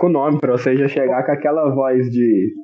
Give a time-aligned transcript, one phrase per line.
[0.00, 2.54] com o nome, pra você já chegar com aquela voz de,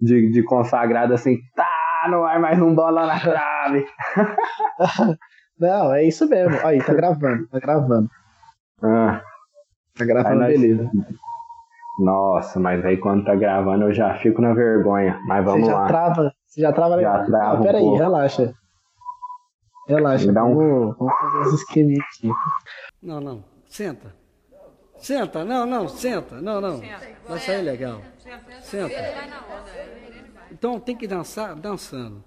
[0.00, 3.86] de, de consagrado assim, tá, não vai mais um bola na trave.
[5.58, 6.56] não, é isso mesmo.
[6.64, 8.08] Aí, tá gravando, tá gravando.
[8.82, 9.20] Ah.
[9.96, 10.60] Tá gravando, nós...
[10.60, 10.90] beleza.
[11.98, 15.20] Nossa, mas aí quando tá gravando eu já fico na vergonha.
[15.26, 15.86] Mas vamos você já lá.
[15.86, 17.24] Trava, você já trava já.
[17.24, 18.54] Trava ah, pera um aí, relaxa.
[19.86, 20.54] Relaxa, dá um...
[20.54, 22.30] vamos, vamos fazer os esqueminhos aqui.
[23.02, 24.23] Não, não, senta.
[25.04, 26.80] Senta, não, não, senta, não, não.
[27.28, 28.00] Vai sair legal.
[28.62, 28.94] Senta.
[30.50, 32.24] Então tem que dançar dançando.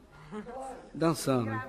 [0.94, 1.60] Dançando.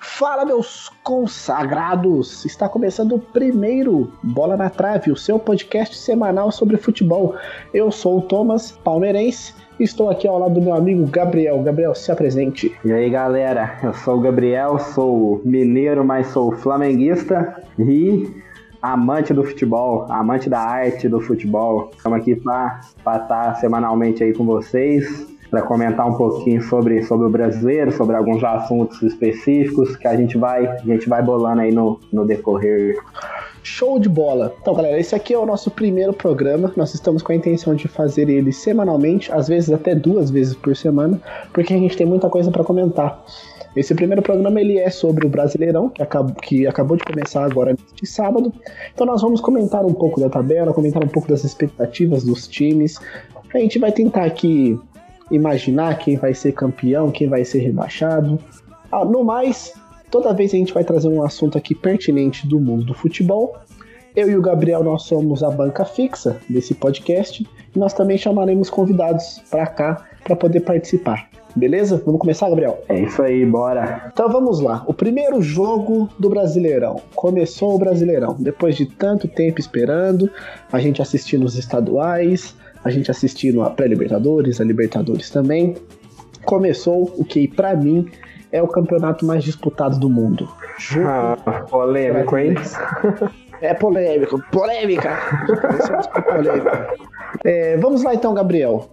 [0.00, 2.44] Fala, meus consagrados!
[2.44, 7.34] Está começando o primeiro Bola na Trave, o seu podcast semanal sobre futebol.
[7.72, 11.62] Eu sou o Thomas, palmeirense, estou aqui ao lado do meu amigo Gabriel.
[11.62, 12.74] Gabriel, se apresente.
[12.84, 13.78] E aí, galera?
[13.82, 18.28] Eu sou o Gabriel, sou mineiro, mas sou flamenguista e
[18.80, 21.90] amante do futebol, amante da arte do futebol.
[21.96, 27.30] Estamos aqui para estar semanalmente aí com vocês para comentar um pouquinho sobre, sobre o
[27.30, 32.00] brasileiro, sobre alguns assuntos específicos que a gente vai, a gente vai bolando aí no,
[32.12, 32.96] no decorrer.
[33.68, 34.54] Show de bola!
[34.62, 36.72] Então, galera, esse aqui é o nosso primeiro programa.
[36.76, 40.76] Nós estamos com a intenção de fazer ele semanalmente, às vezes até duas vezes por
[40.76, 41.20] semana,
[41.52, 43.24] porque a gente tem muita coisa para comentar.
[43.74, 47.74] Esse primeiro programa ele é sobre o Brasileirão, que acabou, que acabou de começar agora
[47.92, 48.52] de sábado.
[48.94, 53.00] Então nós vamos comentar um pouco da tabela, comentar um pouco das expectativas dos times.
[53.52, 54.78] A gente vai tentar aqui
[55.28, 58.38] imaginar quem vai ser campeão, quem vai ser rebaixado.
[58.92, 59.74] Ah, no mais,
[60.10, 63.56] toda vez a gente vai trazer um assunto aqui pertinente do mundo do futebol.
[64.14, 68.70] Eu e o Gabriel nós somos a banca fixa desse podcast e nós também chamaremos
[68.70, 71.28] convidados para cá para poder participar.
[71.54, 72.02] Beleza?
[72.04, 72.82] Vamos começar, Gabriel?
[72.86, 74.10] É isso aí, bora.
[74.12, 74.84] Então vamos lá.
[74.86, 77.00] O primeiro jogo do Brasileirão.
[77.14, 78.36] Começou o Brasileirão.
[78.38, 80.30] Depois de tanto tempo esperando,
[80.70, 82.54] a gente assistindo os estaduais,
[82.84, 85.76] a gente assistindo a pré-Libertadores, a Libertadores também.
[86.44, 88.06] Começou o que, para mim,
[88.52, 90.48] é o campeonato mais disputado do mundo.
[91.04, 91.36] Ah,
[91.68, 92.54] polêmico, hein?
[93.60, 95.16] É polêmico, polêmica!
[96.24, 96.96] polêmica.
[97.44, 98.88] É, vamos lá então, Gabriel.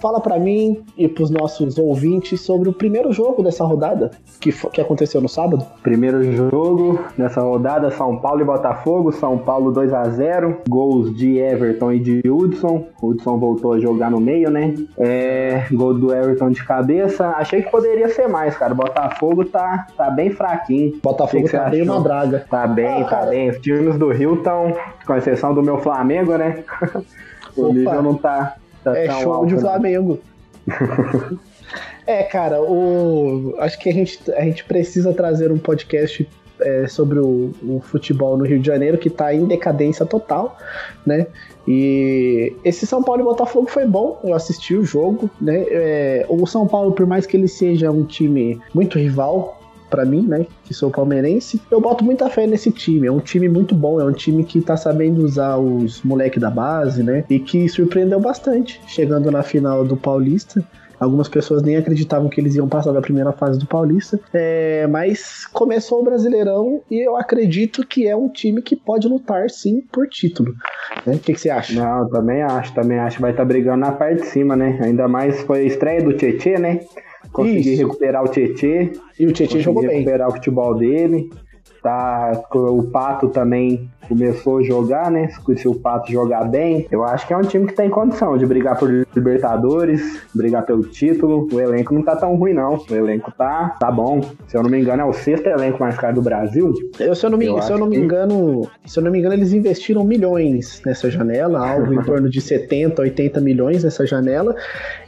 [0.00, 4.52] Fala para mim e para os nossos ouvintes sobre o primeiro jogo dessa rodada que,
[4.52, 5.66] que aconteceu no sábado.
[5.82, 9.10] Primeiro jogo dessa rodada: São Paulo e Botafogo.
[9.12, 12.84] São Paulo 2 a 0 Gols de Everton e de Hudson.
[13.02, 14.74] Hudson voltou a jogar no meio, né?
[14.96, 17.28] É, gol do Everton de cabeça.
[17.30, 18.72] Achei que poderia ser mais, cara.
[18.72, 21.00] Botafogo tá, tá bem fraquinho.
[21.02, 22.46] Botafogo tá bem uma draga.
[22.48, 23.50] Tá bem, ah, tá bem.
[23.50, 26.64] Os times do Rio estão, com exceção do meu Flamengo, né?
[27.56, 28.56] o nível não tá.
[28.82, 30.18] tá é show alto, de Flamengo.
[32.06, 33.54] é, cara, o...
[33.58, 36.28] acho que a gente, a gente precisa trazer um podcast
[36.60, 40.56] é, sobre o, o, futebol no Rio de Janeiro que tá em decadência total,
[41.04, 41.26] né?
[41.66, 45.64] E esse São Paulo e Botafogo foi bom, eu assisti o jogo, né?
[45.68, 50.26] É, o São Paulo, por mais que ele seja um time muito rival, para mim,
[50.26, 53.06] né, que sou palmeirense, eu boto muita fé nesse time.
[53.06, 56.50] É um time muito bom, é um time que tá sabendo usar os moleques da
[56.50, 60.64] base, né, e que surpreendeu bastante, chegando na final do Paulista.
[60.98, 64.18] Algumas pessoas nem acreditavam que eles iam passar da primeira fase do Paulista.
[64.32, 69.50] É, mas começou o Brasileirão e eu acredito que é um time que pode lutar
[69.50, 70.54] sim por título.
[71.04, 71.16] Né?
[71.16, 71.74] O que, que, você acha?
[71.74, 74.78] Não, também acho, também acho que vai estar tá brigando na parte de cima, né?
[74.82, 76.80] Ainda mais foi a estreia do Tietê, né?
[77.32, 77.82] Consegui Isso.
[77.86, 78.92] recuperar o Tietê.
[79.18, 79.98] E o Tietê jogou bem.
[79.98, 81.30] recuperar o futebol dele.
[81.82, 85.28] Tá, o Pato também começou a jogar, né?
[85.56, 88.46] Se o Pato jogar bem, eu acho que é um time que tem condição de
[88.46, 91.48] brigar por Libertadores, brigar pelo título.
[91.52, 92.74] O elenco não tá tão ruim, não.
[92.74, 94.20] O elenco tá, tá bom.
[94.46, 96.72] Se eu não me engano, é o sexto elenco mais caro do Brasil.
[96.98, 99.18] Eu, se eu não me, eu se eu não me engano, se eu não me
[99.18, 104.54] engano, eles investiram milhões nessa janela, algo em torno de 70, 80 milhões nessa janela.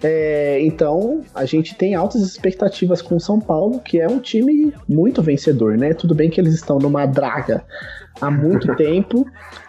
[0.03, 4.73] É, então, a gente tem altas expectativas com o São Paulo, que é um time
[4.89, 5.93] muito vencedor, né?
[5.93, 7.65] Tudo bem que eles estão numa draga
[8.21, 9.27] há muito tempo,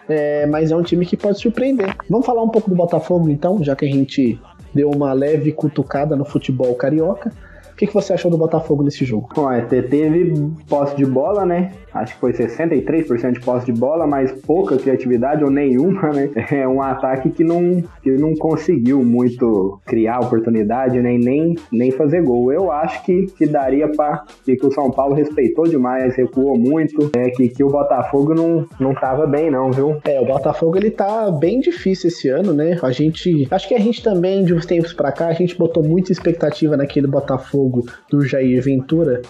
[0.08, 1.96] é, mas é um time que pode surpreender.
[2.08, 4.38] Vamos falar um pouco do Botafogo então, já que a gente
[4.74, 7.32] deu uma leve cutucada no futebol carioca
[7.80, 9.30] que, que você achou do Botafogo nesse jogo?
[9.34, 10.34] Bom, é, teve
[10.68, 11.72] posse de bola, né?
[11.94, 16.30] Acho que foi 63% de posse de bola, mas pouca criatividade ou nenhuma, né?
[16.50, 21.16] É um ataque que não, que não conseguiu muito criar oportunidade, né?
[21.16, 22.52] nem, nem fazer gol.
[22.52, 27.10] Eu acho que, que daria para que, que o São Paulo respeitou demais, recuou muito,
[27.16, 29.96] é, que, que o Botafogo não, não tava bem, não, viu?
[30.04, 32.78] É, o Botafogo ele tá bem difícil esse ano, né?
[32.82, 33.48] A gente.
[33.50, 36.76] Acho que a gente também, de uns tempos para cá, a gente botou muita expectativa
[36.76, 39.22] naquele Botafogo jogo do Jair Ventura,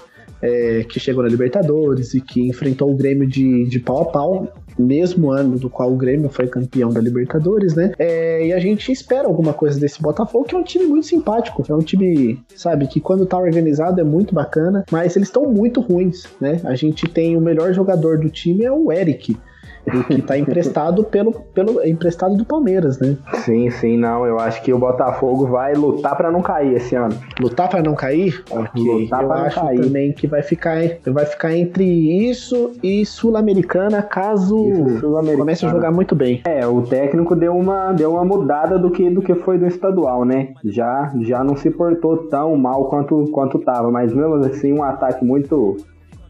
[0.42, 4.52] é, que chegou na Libertadores e que enfrentou o Grêmio de, de pau a pau
[4.78, 7.92] mesmo ano do qual o Grêmio foi campeão da Libertadores, né?
[7.98, 11.62] É, e a gente espera alguma coisa desse Botafogo, que é um time muito simpático.
[11.69, 15.82] É um time, sabe, que quando tá organizado é muito bacana, mas eles estão muito
[15.82, 16.60] ruins, né?
[16.64, 19.37] A gente tem o melhor jogador do time é o Eric
[19.86, 23.16] o que está emprestado pelo, pelo emprestado do Palmeiras, né?
[23.44, 24.26] Sim, sim, não.
[24.26, 27.16] Eu acho que o Botafogo vai lutar para não cair esse ano.
[27.40, 28.42] Lutar para não cair?
[28.50, 28.82] Ok.
[28.82, 29.80] Lutar eu acho cair.
[29.80, 34.56] também que vai ficar, vai ficar entre isso e Sul-Americana, caso
[35.00, 36.40] Sul comece a jogar muito bem.
[36.44, 40.24] É, o técnico deu uma, deu uma mudada do que, do que foi do estadual,
[40.24, 40.54] né?
[40.64, 45.24] Já, já não se portou tão mal quanto, quanto tava, mas mesmo assim um ataque
[45.24, 45.76] muito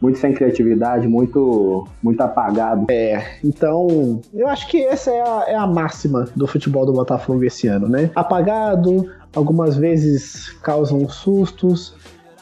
[0.00, 2.86] muito sem criatividade, muito, muito apagado.
[2.90, 7.44] É, então eu acho que essa é a, é a máxima do futebol do Botafogo
[7.44, 8.10] esse ano, né?
[8.14, 11.94] Apagado, algumas vezes causam sustos,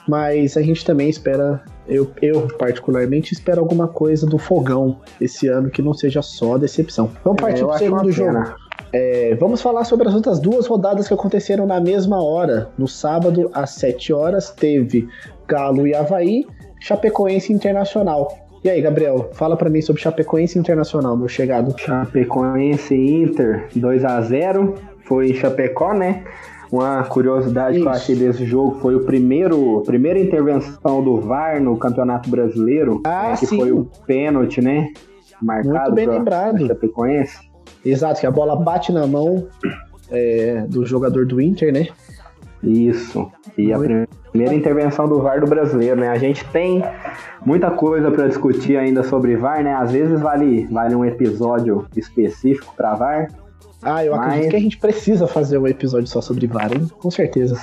[0.09, 5.69] mas a gente também espera, eu, eu particularmente espero alguma coisa do fogão esse ano
[5.69, 7.11] que não seja só decepção.
[7.25, 8.69] Vamos é, partir é, pro segundo jogo.
[8.91, 12.71] É, vamos falar sobre as outras duas rodadas que aconteceram na mesma hora.
[12.79, 15.07] No sábado, às 7 horas, teve
[15.47, 16.47] Galo e Havaí
[16.81, 18.49] Chapecoense Internacional.
[18.65, 21.79] E aí, Gabriel, fala para mim sobre Chapecoense Internacional, meu chegado.
[21.79, 26.25] Chapecoense Inter 2 a 0 foi em Chapecó, né?
[26.71, 27.85] Uma curiosidade Isso.
[27.85, 32.29] que eu achei desse jogo foi o primeiro, a primeira intervenção do VAR no Campeonato
[32.29, 33.59] Brasileiro, ah, né, que sim.
[33.59, 34.93] foi o pênalti, né?
[35.41, 36.67] Marcado Muito bem lembrado.
[36.67, 37.49] Chapecoense.
[37.85, 39.47] Exato, que a bola bate na mão
[40.11, 41.89] é, do jogador do Inter, né?
[42.63, 43.31] Isso.
[43.57, 43.79] E a
[44.31, 46.09] primeira intervenção do VAR do brasileiro, né?
[46.09, 46.83] A gente tem
[47.45, 49.75] muita coisa para discutir ainda sobre VAR, né?
[49.75, 53.29] Às vezes vale, vale um episódio específico para VAR.
[53.83, 54.27] Ah, eu mas...
[54.27, 56.89] acredito que a gente precisa fazer um episódio só sobre VAR, hein?
[56.99, 57.57] Com certeza.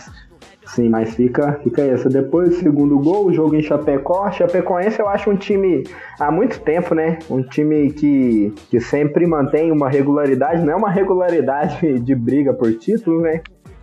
[0.68, 2.10] Sim, mas fica, fica essa.
[2.10, 4.32] Depois do segundo gol, o jogo em Chapecó.
[4.32, 5.84] Chapecoense eu acho um time
[6.20, 7.20] há muito tempo, né?
[7.30, 12.74] Um time que, que sempre mantém uma regularidade, não é uma regularidade de briga por
[12.74, 13.42] título, né?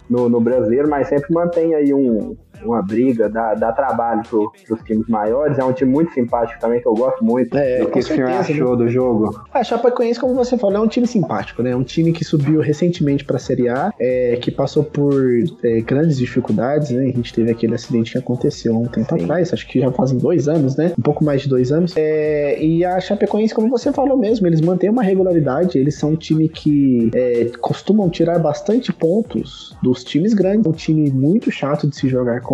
[0.09, 4.81] No, no brasileiro, mas sempre mantém aí um, uma briga, dá, dá trabalho pro, pros
[4.83, 5.59] times maiores.
[5.59, 7.57] É um time muito simpático também, que eu gosto muito.
[7.57, 8.85] É, o que o senhor achou né?
[8.85, 9.43] do jogo?
[9.53, 11.71] A Chapecoense, como você falou, é um time simpático, né?
[11.71, 15.15] É um time que subiu recentemente pra Série A, é, que passou por
[15.63, 17.03] é, grandes dificuldades, né?
[17.05, 19.25] A gente teve aquele acidente que aconteceu um tempo Sim.
[19.25, 20.93] atrás, acho que já fazem dois anos, né?
[20.99, 21.95] Um pouco mais de dois anos.
[21.97, 26.17] É, e a Chapecoense, como você falou mesmo, eles mantêm uma regularidade, eles são um
[26.17, 31.97] time que é, costumam tirar bastante pontos dos times grandes, um time muito chato de
[31.97, 32.52] se jogar com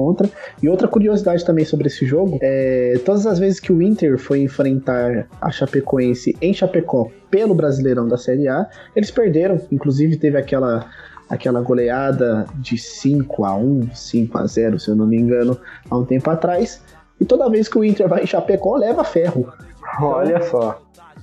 [0.63, 4.41] E outra curiosidade também sobre esse jogo é todas as vezes que o Inter foi
[4.41, 9.61] enfrentar a Chapecoense em Chapecó pelo Brasileirão da Série A, eles perderam.
[9.71, 10.87] Inclusive teve aquela
[11.29, 15.59] aquela goleada de 5 a 1, 5 a 0, se eu não me engano,
[15.91, 16.83] há um tempo atrás.
[17.21, 19.53] E toda vez que o Inter vai em Chapecó, leva ferro.
[20.01, 20.81] Olha só.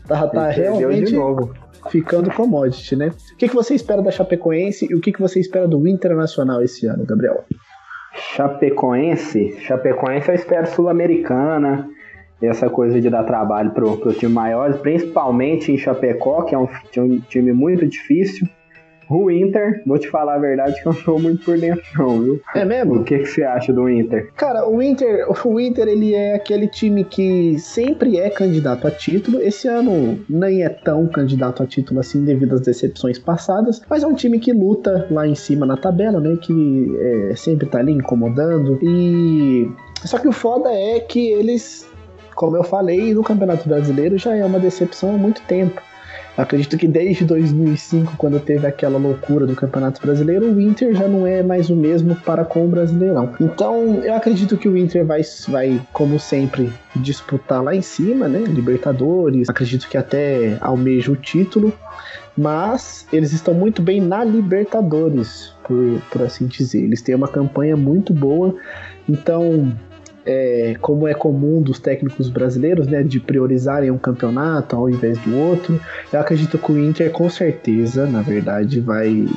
[0.07, 1.16] Tá, tá realmente
[1.89, 3.12] ficando commodity, né?
[3.33, 6.62] O que, que você espera da Chapecoense e o que, que você espera do Internacional
[6.62, 7.44] esse ano, Gabriel?
[8.15, 11.89] Chapecoense, Chapecoense eu espero Sul-Americana,
[12.41, 16.67] essa coisa de dar trabalho pro, pro time maior, principalmente em Chapecó, que é um
[17.27, 18.47] time muito difícil.
[19.10, 22.22] O Inter, vou te falar a verdade que eu não sou muito por dentro não,
[22.22, 22.42] viu?
[22.54, 22.96] É mesmo?
[22.96, 24.31] O que, que você acha do Inter?
[24.36, 29.42] Cara, o Inter, o Inter ele é aquele time que sempre é candidato a título.
[29.42, 34.07] Esse ano nem é tão candidato a título assim devido às decepções passadas, mas é
[34.07, 36.38] um time que luta lá em cima na tabela, né?
[36.42, 38.80] Que é, sempre tá ali incomodando.
[38.81, 39.69] E
[40.04, 41.88] só que o foda é que eles,
[42.35, 45.81] como eu falei, no Campeonato Brasileiro já é uma decepção há muito tempo.
[46.37, 51.25] Acredito que desde 2005, quando teve aquela loucura do Campeonato Brasileiro, o Inter já não
[51.25, 53.33] é mais o mesmo para com o Brasileirão.
[53.39, 58.39] Então, eu acredito que o Inter vai, vai como sempre, disputar lá em cima, né?
[58.39, 61.73] Libertadores, acredito que até almeja o título,
[62.37, 66.83] mas eles estão muito bem na Libertadores, por, por assim dizer.
[66.83, 68.56] Eles têm uma campanha muito boa,
[69.07, 69.73] então
[70.25, 75.37] é, como é comum dos técnicos brasileiros, né, de priorizarem um campeonato ao invés do
[75.37, 75.79] outro.
[76.11, 79.27] Eu acredito que o Inter, com certeza, na verdade, vai.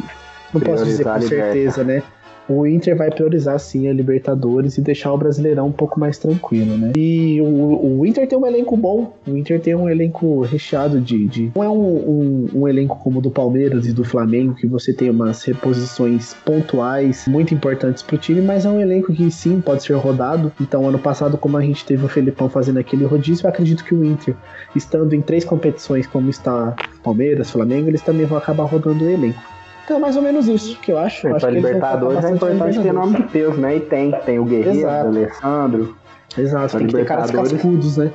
[0.52, 2.02] Não posso dizer com certeza, né?
[2.49, 6.76] O Inter vai priorizar sim a Libertadores e deixar o Brasileirão um pouco mais tranquilo,
[6.78, 6.93] né?
[6.97, 11.26] E o, o Inter tem um elenco bom, o Inter tem um elenco recheado de.
[11.26, 14.67] de não é um, um, um, elenco como o do Palmeiras e do Flamengo, que
[14.67, 19.61] você tem umas reposições pontuais muito importantes pro time, mas é um elenco que sim
[19.61, 20.50] pode ser rodado.
[20.61, 23.95] Então, ano passado, como a gente teve o Felipão fazendo aquele rodízio, eu acredito que
[23.95, 24.35] o Inter,
[24.75, 29.58] estando em três competições como está Palmeiras, Flamengo, eles também vão acabar rodando o elenco.
[29.88, 31.28] Então é mais ou menos isso que eu acho.
[31.28, 33.76] Acho pra Libertadores é importante ter nome de peso, né?
[33.76, 34.11] E tem.
[34.26, 35.97] Tem o Guerreiro, o Alessandro.
[36.37, 38.12] Exato, tem que ter caras cascudos, né?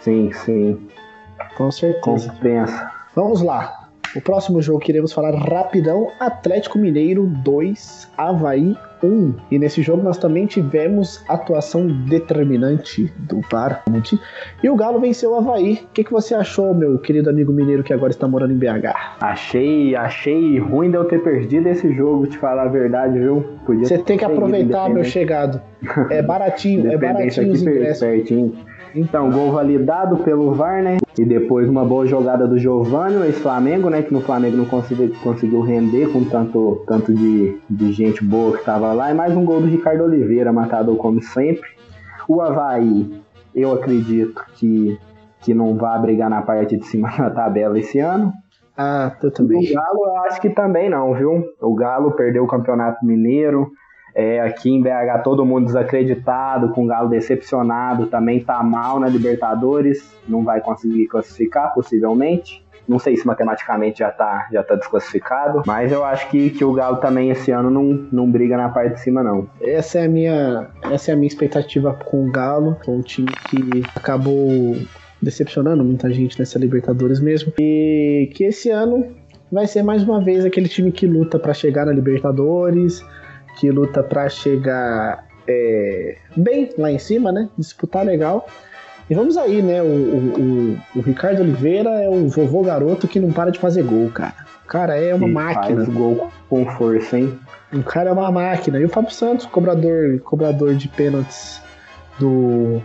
[0.00, 0.88] Sim, sim.
[1.56, 2.28] Com certeza.
[2.28, 2.90] Compensa.
[3.14, 3.86] Vamos lá.
[4.16, 9.34] O próximo jogo que iremos falar rapidão: Atlético Mineiro 2, Havaí 1.
[9.50, 14.18] E nesse jogo nós também tivemos atuação determinante do Parmonte.
[14.62, 15.74] E o Galo venceu o Havaí.
[15.84, 18.94] O que, que você achou, meu querido amigo mineiro que agora está morando em BH?
[19.20, 23.44] Achei, achei ruim de eu ter perdido esse jogo, te falar a verdade, viu?
[23.66, 25.60] Podia você tem que aproveitar, meu chegado.
[26.10, 28.00] É baratinho, é baratinho os ingressos.
[28.00, 28.54] Pertinho.
[28.94, 30.98] Então, gol validado pelo VAR, né?
[31.18, 34.02] E depois uma boa jogada do Giovanni, ex-Flamengo, né?
[34.02, 38.58] Que no Flamengo não conseguiu, conseguiu render com tanto, tanto de, de gente boa que
[38.58, 39.10] estava lá.
[39.10, 41.68] E mais um gol do Ricardo Oliveira, matador como sempre.
[42.28, 43.22] O Havaí,
[43.54, 44.98] eu acredito que,
[45.40, 48.32] que não vai brigar na parte de cima da tabela esse ano.
[48.76, 49.70] Ah, eu também.
[49.70, 51.44] o Galo, eu acho que também não, viu?
[51.60, 53.70] O Galo perdeu o Campeonato Mineiro,
[54.14, 59.08] é, aqui em BH todo mundo desacreditado, com o Galo decepcionado, também tá mal na
[59.08, 62.62] Libertadores, não vai conseguir classificar, possivelmente.
[62.86, 66.72] Não sei se matematicamente já tá, já tá desclassificado, mas eu acho que, que o
[66.72, 69.48] Galo também esse ano não, não briga na parte de cima, não.
[69.60, 73.28] Essa é a minha, essa é a minha expectativa com o Galo, com um time
[73.48, 74.76] que acabou
[75.22, 77.52] decepcionando muita gente nessa Libertadores mesmo.
[77.60, 79.06] E que esse ano
[79.50, 83.04] vai ser mais uma vez aquele time que luta para chegar na Libertadores,
[83.56, 87.48] que luta para chegar é, bem lá em cima, né?
[87.56, 88.46] Disputar legal.
[89.10, 89.82] E vamos aí, né?
[89.82, 94.10] O, o, o, Ricardo Oliveira é o vovô garoto que não para de fazer gol,
[94.10, 94.34] cara.
[94.64, 95.84] O cara é uma máquina.
[95.84, 97.38] Faz gol com força, hein?
[97.72, 98.78] O cara é uma máquina.
[98.78, 101.60] E o Fábio Santos, cobrador, cobrador de pênaltis
[102.18, 102.80] do,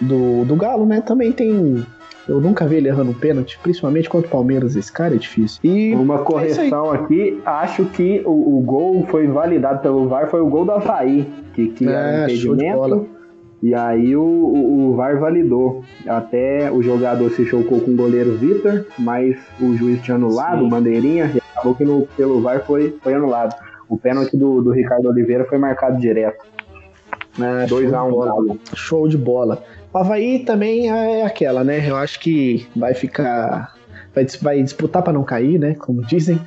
[0.00, 1.00] do, do Galo, né?
[1.00, 1.84] Também tem
[2.28, 4.76] eu nunca vi ele errando um pênalti, principalmente contra o Palmeiras.
[4.76, 5.60] Esse cara é difícil.
[5.64, 10.28] E uma é correção é aqui, acho que o, o, gol foi validado pelo VAR,
[10.28, 13.08] foi o gol do Havaí, que, que é, era um impedimento.
[13.62, 15.84] E aí o, o, o, VAR validou.
[16.06, 20.68] Até o jogador se chocou com o goleiro Vitor, mas o juiz tinha anulado, Sim.
[20.68, 23.54] bandeirinha, e acabou que no, pelo VAR foi, foi anulado.
[23.88, 26.44] O pênalti do, do Ricardo Oliveira foi marcado direto.
[27.38, 29.62] 2x1 um, Show de bola.
[29.92, 31.88] O Havaí também é aquela, né?
[31.88, 33.74] Eu acho que vai ficar.
[34.14, 35.74] Vai, vai disputar para não cair, né?
[35.74, 36.40] Como dizem.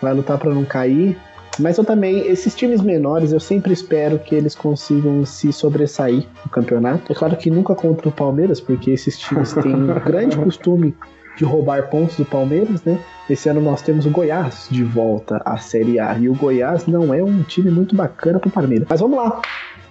[0.00, 1.16] Vai lutar para não cair.
[1.58, 6.50] Mas eu também, esses times menores, eu sempre espero que eles consigam se sobressair no
[6.50, 7.10] campeonato.
[7.10, 10.94] É claro que nunca contra o Palmeiras, porque esses times têm um grande costume
[11.36, 12.98] de roubar pontos do Palmeiras, né?
[13.28, 16.16] Esse ano nós temos o Goiás de volta à Série A.
[16.18, 18.86] E o Goiás não é um time muito bacana para o Palmeiras.
[18.88, 19.40] Mas vamos lá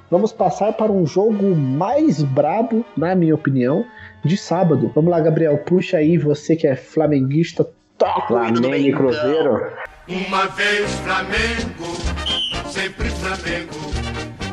[0.10, 3.86] vamos passar para um jogo mais brabo, na minha opinião,
[4.24, 4.92] de sábado.
[4.94, 9.72] Vamos lá, Gabriel, puxa aí, você que é flamenguista, toca Flamengo e Cruzeiro.
[10.08, 11.96] Uma vez Flamengo,
[12.70, 13.74] sempre Flamengo,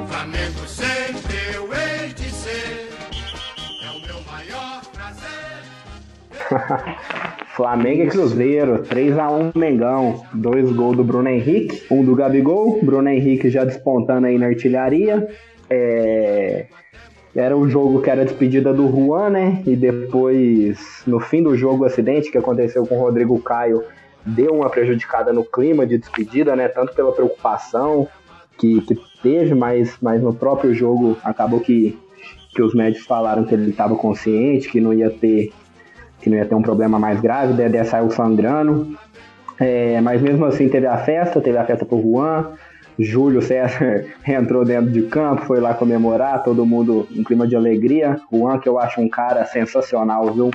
[0.08, 2.90] Flamengo sempre eu hei de ser,
[3.84, 5.62] é o meu maior prazer.
[7.54, 10.24] Flamengo e Cruzeiro, 3x1 Mengão.
[10.32, 12.80] Dois gols do Bruno Henrique, um do Gabigol.
[12.82, 15.28] Bruno Henrique já despontando aí na artilharia.
[15.68, 16.66] É...
[17.34, 19.62] Era o jogo que era despedida do Juan, né?
[19.66, 23.82] E depois, no fim do jogo, o acidente que aconteceu com o Rodrigo Caio
[24.24, 26.68] deu uma prejudicada no clima de despedida, né?
[26.68, 28.08] Tanto pela preocupação
[28.58, 31.98] que, que teve, mas, mas no próprio jogo acabou que,
[32.50, 35.52] que os médicos falaram que ele estava consciente, que não ia ter
[36.22, 38.96] que não ia ter um problema mais grave, Dedé saiu sangrando.
[39.60, 42.52] É, mas mesmo assim teve a festa, teve a festa pro Juan.
[42.98, 48.20] Júlio César entrou dentro de campo, foi lá comemorar, todo mundo em clima de alegria.
[48.32, 50.50] Juan, que eu acho um cara sensacional, viu?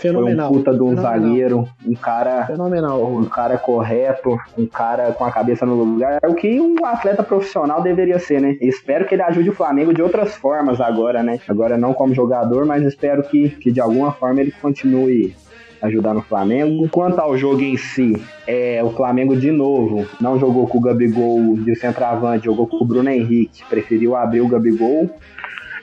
[0.00, 0.48] Fenomenal.
[0.48, 1.12] Foi um puta de um Fenomenal.
[1.12, 2.46] zagueiro, um cara.
[2.46, 3.04] Fenomenal.
[3.04, 6.18] Um cara correto, um cara com a cabeça no lugar.
[6.22, 8.56] É o que um atleta profissional deveria ser, né?
[8.60, 11.38] Espero que ele ajude o Flamengo de outras formas agora, né?
[11.48, 15.34] Agora não como jogador, mas espero que, que de alguma forma ele continue
[15.82, 16.88] ajudar no Flamengo.
[16.90, 21.56] Quanto ao jogo em si, é, o Flamengo de novo não jogou com o Gabigol
[21.56, 25.10] de centroavante, jogou com o Bruno Henrique, preferiu abrir o Gabigol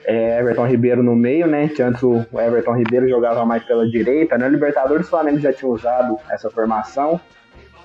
[0.07, 1.67] é, Everton Ribeiro no meio, né?
[1.67, 4.37] Que antes o Everton Ribeiro jogava mais pela direita.
[4.37, 4.51] Na né?
[4.51, 7.19] Libertadores, o Flamengo já tinha usado essa formação.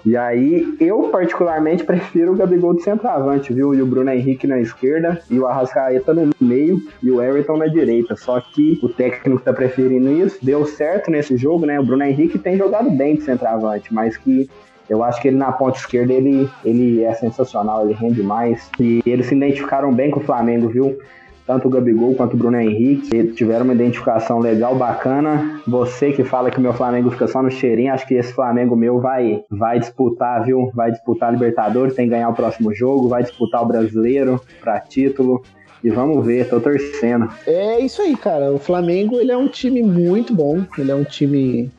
[0.06, 3.74] E aí, eu particularmente prefiro o Gabigol de centroavante, viu?
[3.74, 7.66] E o Bruno Henrique na esquerda, e o Arrascaeta no meio, e o Everton na
[7.66, 8.14] direita.
[8.14, 10.38] Só que o técnico tá preferindo isso.
[10.40, 11.80] Deu certo nesse jogo, né?
[11.80, 14.48] O Bruno Henrique tem jogado bem de centroavante, mas que
[14.88, 18.70] eu acho que ele na ponta esquerda ele, ele é sensacional, ele rende mais.
[18.78, 20.98] E eles se identificaram bem com o Flamengo, viu?
[21.46, 25.60] Tanto o Gabigol quanto o Bruno Henrique tiveram uma identificação legal, bacana.
[25.66, 28.76] Você que fala que o meu Flamengo fica só no cheirinho, acho que esse Flamengo
[28.76, 30.70] meu vai, vai disputar, viu?
[30.74, 34.80] Vai disputar a Libertadores, tem que ganhar o próximo jogo, vai disputar o Brasileiro para
[34.80, 35.42] título.
[35.82, 37.28] E vamos ver, tô torcendo.
[37.44, 38.52] É isso aí, cara.
[38.52, 40.64] O Flamengo ele é um time muito bom.
[40.78, 41.72] Ele é um time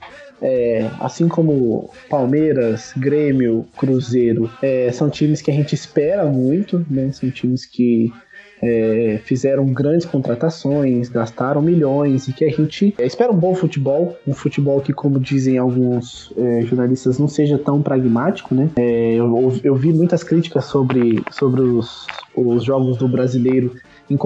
[0.43, 7.11] é, assim como Palmeiras, Grêmio, Cruzeiro, é, são times que a gente espera muito, né?
[7.13, 8.11] São times que
[8.63, 14.17] é, fizeram grandes contratações, gastaram milhões e que a gente é, espera um bom futebol,
[14.25, 18.69] um futebol que, como dizem alguns é, jornalistas, não seja tão pragmático, né?
[18.77, 23.75] É, eu, eu, vi muitas críticas sobre, sobre os, os jogos do brasileiro
[24.09, 24.17] em,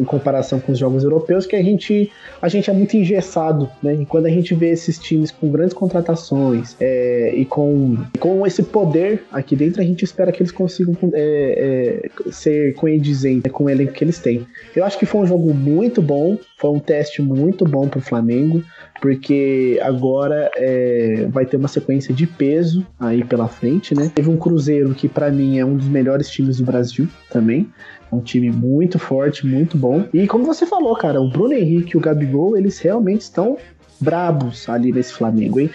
[0.00, 3.94] em, comparação com os jogos europeus, que a gente, a gente é muito engessado, né?
[3.94, 8.62] E quando a gente vê esses times com grandes contratações é, e com, com esse
[8.62, 13.70] poder aqui dentro, a gente espera que eles consigam é, é, ser condizentes com o
[13.70, 14.46] elenco que eles têm.
[14.74, 18.02] Eu acho que foi um jogo muito bom, foi um teste muito bom para o
[18.02, 18.62] Flamengo,
[19.00, 24.10] porque agora é, vai ter uma sequência de peso aí pela frente, né?
[24.14, 27.68] Teve um Cruzeiro que para mim é um dos melhores times do Brasil também.
[28.10, 30.04] É um time muito forte, muito bom.
[30.12, 33.58] E como você falou, cara, o Bruno Henrique e o Gabigol, eles realmente estão
[34.00, 35.70] brabos ali nesse Flamengo, hein?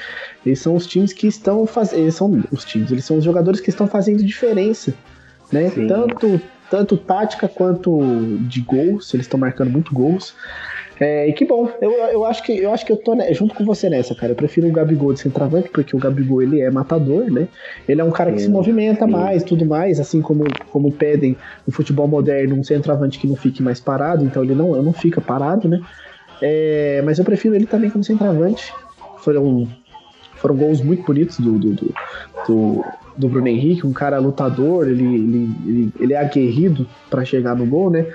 [0.45, 2.01] Eles são os times que estão fazendo.
[2.01, 4.93] Eles são os times, eles são os jogadores que estão fazendo diferença.
[5.51, 5.69] Né?
[5.87, 7.99] Tanto, tanto tática quanto
[8.41, 10.33] de gols, eles estão marcando muito gols.
[11.03, 13.65] É, e que bom, eu, eu, acho que, eu acho que eu tô junto com
[13.65, 14.31] você nessa, cara.
[14.31, 17.49] Eu prefiro o Gabigol de centroavante, porque o Gabigol ele é matador, né?
[17.89, 21.35] Ele é um cara que se movimenta mais, tudo mais, assim como, como pedem
[21.67, 25.19] no futebol moderno, um centroavante que não fique mais parado, então ele não, não fica
[25.19, 25.81] parado, né?
[26.41, 28.73] É, mas eu prefiro ele também como centroavante.
[29.17, 29.67] Foram,
[30.35, 31.93] foram gols muito bonitos do, do, do,
[32.47, 32.85] do,
[33.17, 37.65] do Bruno Henrique, um cara lutador, ele, ele, ele, ele é aguerrido para chegar no
[37.65, 38.05] gol, né?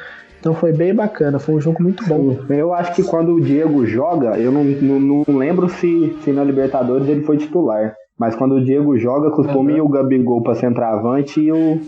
[0.41, 2.39] Então foi bem bacana, foi um jogo muito bom.
[2.49, 6.45] Eu acho que quando o Diego joga, eu não, não, não lembro se, se na
[6.45, 7.97] Libertadores ele foi titular.
[8.19, 9.77] Mas quando o Diego joga, costuma uhum.
[9.77, 11.81] ir o Gabigol para centroavante e o,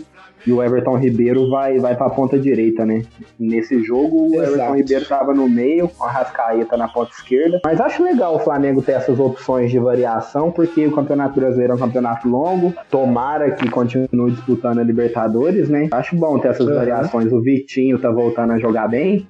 [0.47, 3.03] e o Everton Ribeiro vai, vai para a ponta direita, né?
[3.37, 4.49] Nesse jogo, o Exato.
[4.49, 7.59] Everton Ribeiro estava no meio, com a Rascaeta na ponta esquerda.
[7.65, 11.75] Mas acho legal o Flamengo ter essas opções de variação, porque o Campeonato Brasileiro é
[11.75, 12.73] um campeonato longo.
[12.89, 15.89] Tomara que continue disputando a Libertadores, né?
[15.91, 16.75] Acho bom ter essas uhum.
[16.75, 17.31] variações.
[17.33, 19.27] O Vitinho tá voltando a jogar bem.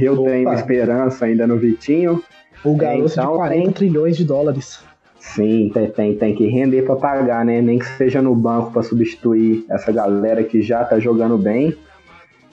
[0.00, 0.30] Eu Opa.
[0.30, 2.22] tenho esperança ainda no Vitinho.
[2.64, 3.72] O garoto então, de 40 tem...
[3.72, 4.89] trilhões de dólares.
[5.20, 7.60] Sim, tem, tem, tem que render para pagar, né?
[7.60, 11.76] Nem que seja no banco para substituir essa galera que já tá jogando bem.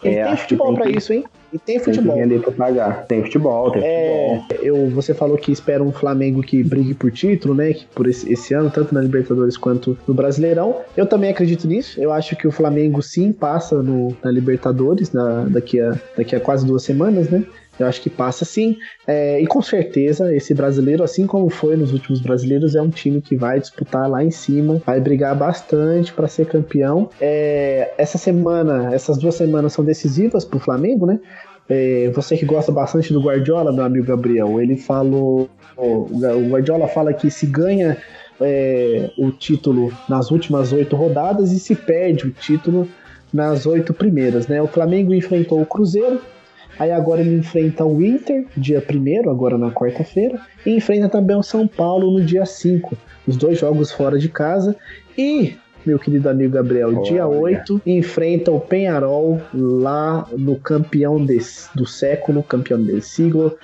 [0.03, 1.23] E é, tem futebol para isso, hein?
[1.51, 2.13] E tem futebol.
[2.15, 3.05] Tem que render pra pagar.
[3.05, 4.65] Tem futebol, tem é, futebol.
[4.65, 7.73] Eu, você falou que espera um Flamengo que brigue por título, né?
[7.73, 10.81] Que por esse, esse ano, tanto na Libertadores quanto no Brasileirão.
[10.95, 11.99] Eu também acredito nisso.
[11.99, 16.39] Eu acho que o Flamengo sim passa no, na Libertadores na, daqui, a, daqui a
[16.39, 17.45] quase duas semanas, né?
[17.79, 18.77] Eu acho que passa sim.
[19.05, 23.21] É, e com certeza, esse brasileiro, assim como foi nos últimos brasileiros, é um time
[23.21, 27.09] que vai disputar lá em cima, vai brigar bastante para ser campeão.
[27.21, 31.19] É, essa semana, essas duas semanas são decisivas para o Flamengo, né?
[31.69, 35.49] É, você que gosta bastante do Guardiola, meu amigo Gabriel, ele falou.
[35.75, 37.97] O Guardiola fala que se ganha
[38.41, 42.87] é, o título nas últimas oito rodadas e se perde o título
[43.33, 44.61] nas oito primeiras, né?
[44.61, 46.21] O Flamengo enfrentou o Cruzeiro,
[46.79, 51.43] Aí agora ele enfrenta o Inter, dia 1 agora na quarta-feira, e enfrenta também o
[51.43, 52.95] São Paulo no dia 5.
[53.27, 54.75] Os dois jogos fora de casa.
[55.17, 57.01] E, meu querido amigo Gabriel, Olha.
[57.01, 63.57] dia 8, enfrenta o Penharol lá no campeão desse, do século, campeão desse siglo,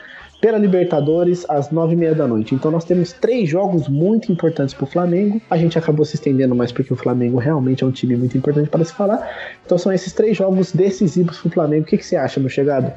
[0.44, 2.54] pela Libertadores às nove e meia da noite.
[2.54, 5.42] Então nós temos três jogos muito importantes para o Flamengo.
[5.50, 8.70] A gente acabou se estendendo mais porque o Flamengo realmente é um time muito importante
[8.70, 9.26] para se falar.
[9.66, 11.84] Então são esses três jogos decisivos para o Flamengo.
[11.84, 12.92] O que, que você acha, meu chegado?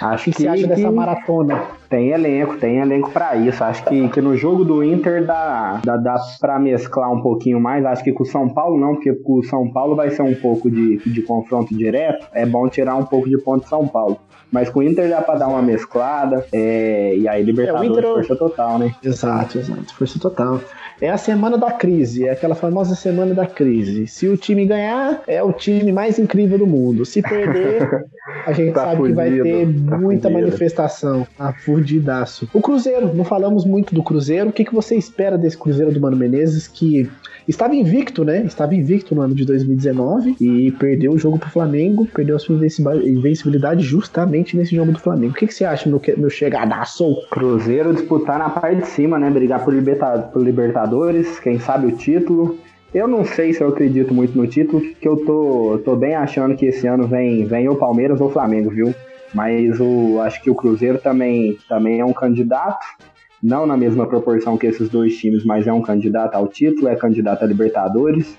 [0.00, 1.64] Acho que, que você acha dessa maratona?
[1.90, 3.62] Tem elenco, tem elenco para isso.
[3.62, 7.84] Acho que, que no jogo do Inter dá, dá, dá para mesclar um pouquinho mais.
[7.84, 10.34] Acho que com o São Paulo não, porque com o São Paulo vai ser um
[10.34, 12.26] pouco de, de confronto direto.
[12.32, 14.18] É bom tirar um pouco de ponto de São Paulo.
[14.50, 16.46] Mas com o Inter dá pra dar uma mesclada.
[16.52, 18.12] É, e aí, Libertadores, é, Inter...
[18.14, 18.94] força total, né?
[19.02, 19.94] Exato, exato.
[19.94, 20.60] Força total.
[21.00, 24.06] É a semana da crise, é aquela famosa semana da crise.
[24.06, 27.04] Se o time ganhar, é o time mais incrível do mundo.
[27.04, 28.06] Se perder,
[28.46, 30.46] a gente tá sabe fudido, que vai ter tá muita fudido.
[30.46, 31.26] manifestação.
[31.36, 32.48] Tá fudidaço.
[32.54, 34.50] O Cruzeiro, não falamos muito do Cruzeiro.
[34.50, 37.10] O que, que você espera desse Cruzeiro do Mano Menezes que
[37.48, 38.42] estava invicto, né?
[38.44, 42.56] Estava invicto no ano de 2019 e perdeu o jogo pro Flamengo, perdeu a sua
[42.56, 45.32] invencibilidade justamente nesse jogo do Flamengo.
[45.32, 47.04] O que, que você acha, meu, meu chegadaço?
[47.30, 49.30] Cruzeiro disputar na parte de cima, né?
[49.30, 49.74] Brigar por,
[50.32, 52.58] por Libertadores, quem sabe o título.
[52.92, 56.54] Eu não sei se eu acredito muito no título, que eu tô, tô bem achando
[56.54, 58.94] que esse ano vem, vem ou Palmeiras ou Flamengo, viu?
[59.34, 62.78] Mas o, acho que o Cruzeiro também, também é um candidato
[63.44, 66.96] não na mesma proporção que esses dois times, mas é um candidato ao título, é
[66.96, 68.38] candidato a Libertadores.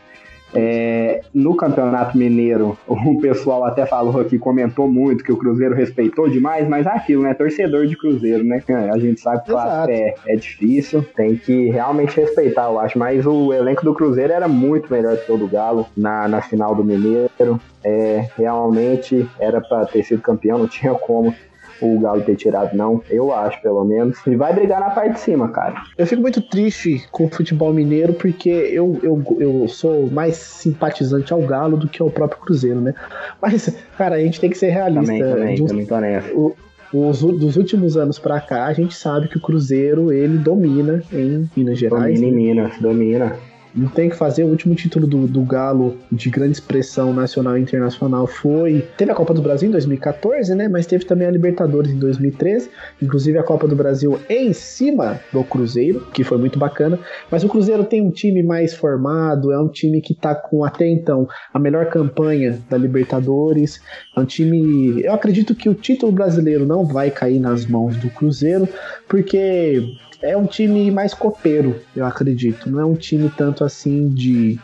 [0.57, 6.27] É, no Campeonato Mineiro, o pessoal até falou aqui, comentou muito que o Cruzeiro respeitou
[6.27, 7.35] demais, mas é aquilo, né?
[7.35, 8.63] Torcedor de Cruzeiro, né?
[8.91, 9.51] A gente sabe que
[9.91, 12.97] é, é difícil, tem que realmente respeitar, eu acho.
[12.97, 16.73] Mas o elenco do Cruzeiro era muito melhor que o do Galo na, na final
[16.73, 17.59] do Mineiro.
[17.83, 21.35] É, realmente era para ter sido campeão, não tinha como
[21.81, 23.01] o Galo ter tirado, não.
[23.09, 24.17] Eu acho, pelo menos.
[24.25, 25.75] E vai brigar na parte de cima, cara.
[25.97, 31.33] Eu fico muito triste com o futebol mineiro porque eu, eu, eu sou mais simpatizante
[31.33, 32.93] ao Galo do que ao próprio Cruzeiro, né?
[33.41, 35.05] Mas, cara, a gente tem que ser realista.
[35.05, 36.33] Também, também, Just, também tô nessa.
[36.33, 36.55] O,
[36.93, 41.49] os, dos últimos anos para cá, a gente sabe que o Cruzeiro ele domina em
[41.55, 42.19] Minas Gerais.
[42.19, 42.35] Domina em?
[42.35, 43.35] Minas, domina
[43.75, 44.43] não tem que fazer.
[44.43, 48.87] O último título do, do Galo de grande expressão nacional e internacional foi.
[48.97, 50.67] Teve a Copa do Brasil em 2014, né?
[50.67, 52.69] Mas teve também a Libertadores em 2013.
[53.01, 56.97] Inclusive a Copa do Brasil em cima do Cruzeiro, que foi muito bacana.
[57.29, 60.87] Mas o Cruzeiro tem um time mais formado, é um time que tá com até
[60.87, 63.81] então a melhor campanha da Libertadores.
[64.15, 65.01] É um time.
[65.03, 68.67] Eu acredito que o título brasileiro não vai cair nas mãos do Cruzeiro,
[69.07, 72.69] porque é um time mais copeiro, eu acredito.
[72.69, 74.59] Não é um time tanto assim de,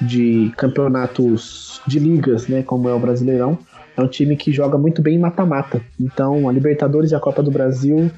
[0.00, 2.62] de campeonatos de ligas, né?
[2.62, 3.58] Como é o Brasileirão.
[3.96, 5.82] É um time que joga muito bem em mata-mata.
[6.00, 8.10] Então, a Libertadores e a Copa do Brasil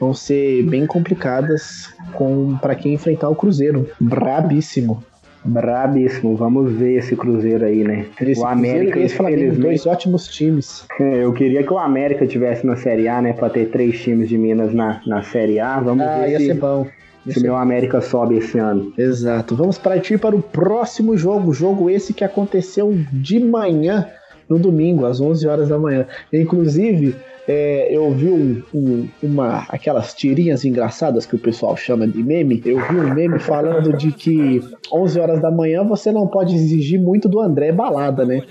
[0.00, 3.90] vão ser bem complicadas com para quem enfrentar o Cruzeiro.
[4.00, 5.02] Brabíssimo.
[5.48, 8.06] Brabíssimo, vamos ver esse Cruzeiro aí, né?
[8.20, 9.16] Esse o América, esse
[9.58, 10.84] dois ótimos times.
[11.00, 13.32] É, eu queria que o América tivesse na Série A, né?
[13.32, 15.80] Pra ter três times de Minas na, na Série A.
[15.80, 16.86] Vamos ah, ver ia se, ser bom.
[17.26, 18.92] se meu América sobe esse ano.
[18.98, 19.56] Exato.
[19.56, 21.52] Vamos partir para o próximo jogo.
[21.52, 24.06] Jogo esse que aconteceu de manhã,
[24.48, 26.06] no domingo, às 11 horas da manhã.
[26.32, 27.16] Inclusive,
[27.48, 32.60] é, eu vi um, um, uma, aquelas tirinhas engraçadas que o pessoal chama de meme.
[32.62, 34.60] Eu vi um meme falando de que
[34.92, 38.42] 11 horas da manhã você não pode exigir muito do André Balada, né?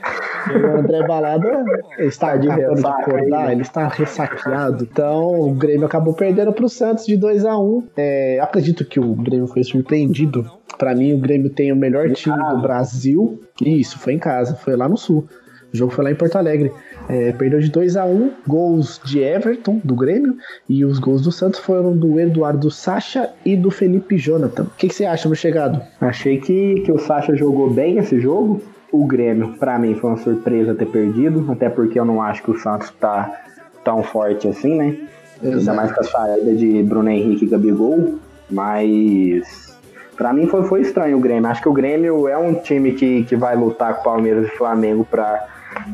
[0.50, 1.64] O André Balada
[2.00, 4.88] está de de acordar, ele está ressaqueado.
[4.92, 9.00] Então o Grêmio acabou perdendo para o Santos de 2 a 1 é, Acredito que
[9.00, 10.50] o Grêmio foi surpreendido.
[10.78, 13.40] Para mim, o Grêmio tem o melhor time do Brasil.
[13.62, 15.28] Isso, foi em casa, foi lá no Sul.
[15.74, 16.72] O jogo foi lá em Porto Alegre.
[17.10, 20.36] É, perdeu de 2 a 1 um, gols de Everton, do Grêmio,
[20.68, 24.64] e os gols do Santos foram do Eduardo Sacha e do Felipe Jonathan.
[24.64, 25.82] O que, que você acha, meu chegado?
[26.02, 28.62] Achei que, que o Sacha jogou bem esse jogo.
[28.92, 32.52] O Grêmio, para mim, foi uma surpresa ter perdido, até porque eu não acho que
[32.52, 33.42] o Santos tá
[33.84, 34.98] tão forte assim, né?
[35.42, 35.60] Exato.
[35.60, 38.16] Ainda mais com a saída de Bruno Henrique e Gabigol,
[38.50, 39.78] mas
[40.18, 41.50] para mim foi, foi estranho o Grêmio.
[41.50, 44.58] Acho que o Grêmio é um time que, que vai lutar com o Palmeiras e
[44.58, 45.46] Flamengo para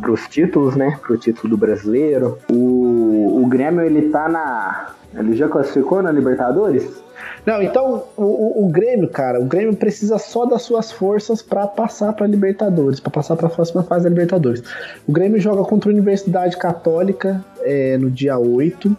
[0.08, 0.98] os títulos, né?
[1.02, 2.38] Pro título do brasileiro.
[2.50, 4.94] O, o Grêmio, ele tá na.
[5.16, 7.04] Ele já classificou na Libertadores?
[7.46, 12.14] Não, então o, o, Grêmio, cara, o Grêmio precisa só das suas forças para passar
[12.14, 14.64] para Libertadores, para passar para a próxima fase da Libertadores.
[15.06, 18.96] O Grêmio joga contra a Universidade Católica é, no dia 8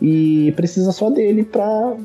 [0.00, 1.96] e precisa só dele para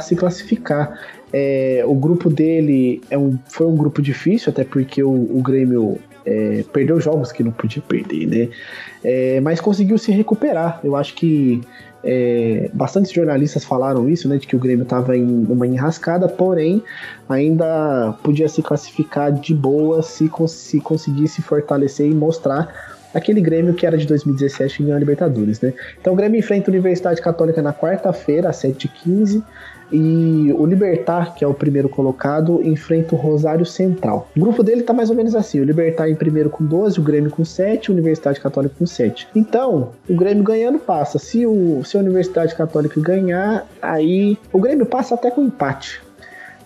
[0.00, 0.98] se classificar.
[1.32, 5.98] É, o grupo dele é um, foi um grupo difícil, até porque o, o Grêmio
[6.26, 8.48] é, perdeu jogos que não podia perder, né?
[9.04, 10.80] É, mas conseguiu se recuperar.
[10.82, 11.60] Eu acho que
[12.02, 14.36] é, bastantes jornalistas falaram isso, né?
[14.36, 16.82] De que o Grêmio estava em uma enrascada, porém
[17.28, 23.86] ainda podia se classificar de boa se, se conseguisse fortalecer e mostrar aquele Grêmio que
[23.86, 25.72] era de 2017 e ganhou a Libertadores, né?
[26.00, 29.42] Então o Grêmio enfrenta a Universidade Católica na quarta-feira, às 7h15.
[29.90, 34.28] E o Libertar, que é o primeiro colocado, enfrenta o Rosário Central.
[34.36, 37.02] O grupo dele tá mais ou menos assim: o Libertar em primeiro com 12, o
[37.02, 39.28] Grêmio com 7, a Universidade Católica com 7.
[39.34, 41.18] Então, o Grêmio ganhando passa.
[41.18, 46.02] Se, o, se a Universidade Católica ganhar, aí o Grêmio passa até com empate.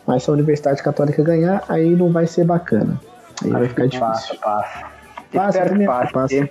[0.07, 2.99] Mas se a Universidade Católica ganhar, aí não vai ser bacana.
[3.45, 4.37] Aí vai ficar difícil.
[4.37, 5.01] Passa, passa.
[5.33, 6.51] Passa, passe, passa.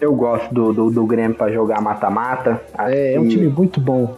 [0.00, 2.60] Eu gosto do, do, do Grêmio para jogar mata-mata.
[2.78, 4.16] É, é um time muito bom.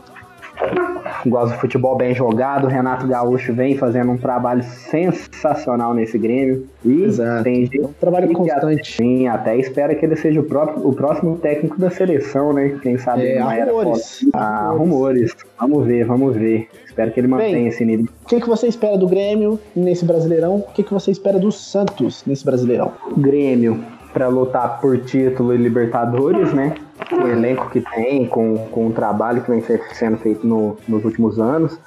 [1.27, 2.67] Gosto do futebol bem jogado.
[2.67, 6.67] Renato Gaúcho vem fazendo um trabalho sensacional nesse Grêmio.
[6.85, 7.45] E Exato.
[7.45, 7.81] tem gente.
[7.81, 8.97] É um trabalho constante.
[8.97, 12.79] Sim, até espera que ele seja o, próprio, o próximo técnico da seleção, né?
[12.83, 14.27] Quem sabe é, há rumores.
[14.33, 15.37] Ah, rumores.
[15.59, 16.69] Vamos ver, vamos ver.
[16.87, 18.07] Espero que ele mantenha bem, esse nível.
[18.25, 20.57] O que, que você espera do Grêmio nesse Brasileirão?
[20.57, 22.93] O que, que você espera do Santos nesse Brasileirão?
[23.17, 26.75] Grêmio para lutar por título e Libertadores, né?
[27.13, 31.39] O elenco que tem, com, com o trabalho que vem sendo feito no, nos últimos
[31.39, 31.79] anos.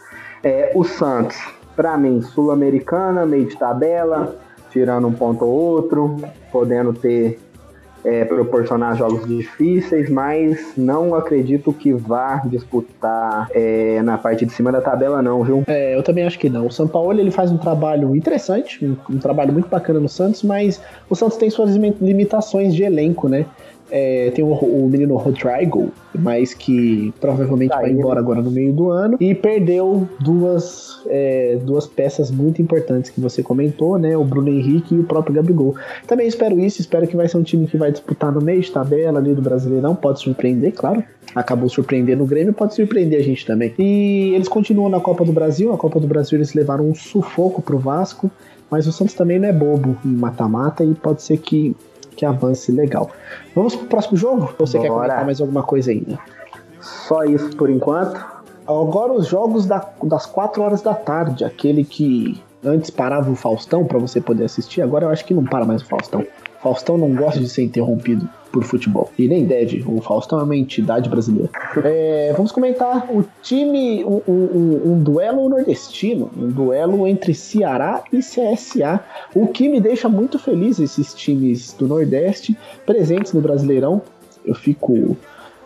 [0.44, 1.38] É, o Santos,
[1.76, 4.36] para mim, Sul-Americana, meio de tabela,
[4.72, 6.18] tirando um ponto ou outro,
[6.52, 7.40] podendo ter
[8.04, 14.72] é, proporcionar jogos difíceis, mas não acredito que vá disputar é, na parte de cima
[14.72, 15.64] da tabela, não, viu?
[15.68, 16.68] É, eu também acho que não.
[16.68, 20.44] O São Paulo ele faz um trabalho interessante, um, um trabalho muito bacana no Santos,
[20.44, 23.46] mas o Santos tem suas limitações de elenco, né?
[23.92, 28.74] É, tem o, o, menino Rodrigo, mas que provavelmente tá vai embora agora no meio
[28.74, 29.18] do ano.
[29.20, 34.18] E perdeu duas, é, duas peças muito importantes que você comentou, né?
[34.18, 35.76] O Bruno Henrique e o próprio Gabigol.
[36.08, 38.72] Também espero isso, espero que vai ser um time que vai disputar no meio de
[38.72, 39.96] tabela ali do Brasileirão.
[39.96, 41.04] Pode surpreender, claro.
[41.36, 43.74] Acabou surpreendendo o Grêmio, pode surpreender a gente também.
[43.78, 45.74] E eles continuam na Copa do Brasil.
[45.74, 48.30] A Copa do Brasil eles levaram um sufoco pro Vasco.
[48.70, 51.76] Mas o Santos também não é bobo em mata-mata e pode ser que
[52.14, 53.10] que avance legal.
[53.56, 54.54] Vamos pro próximo jogo?
[54.58, 54.90] Ou você Bora.
[54.90, 56.20] quer comentar mais alguma coisa ainda?
[56.82, 58.24] Só isso por enquanto.
[58.66, 63.84] Agora os jogos da, das 4 horas da tarde, aquele que antes parava o Faustão
[63.86, 66.26] para você poder assistir, agora eu acho que não para mais o Faustão.
[66.62, 69.12] Faustão não gosta de ser interrompido por futebol.
[69.18, 69.84] E nem deve.
[69.88, 71.50] O Faustão é uma entidade brasileira.
[71.84, 78.20] É, vamos comentar o time, um, um, um, duelo nordestino, um duelo entre Ceará e
[78.20, 79.04] CSA.
[79.34, 84.04] O que me deixa muito feliz esses times do Nordeste presentes no Brasileirão.
[84.46, 85.18] Eu fico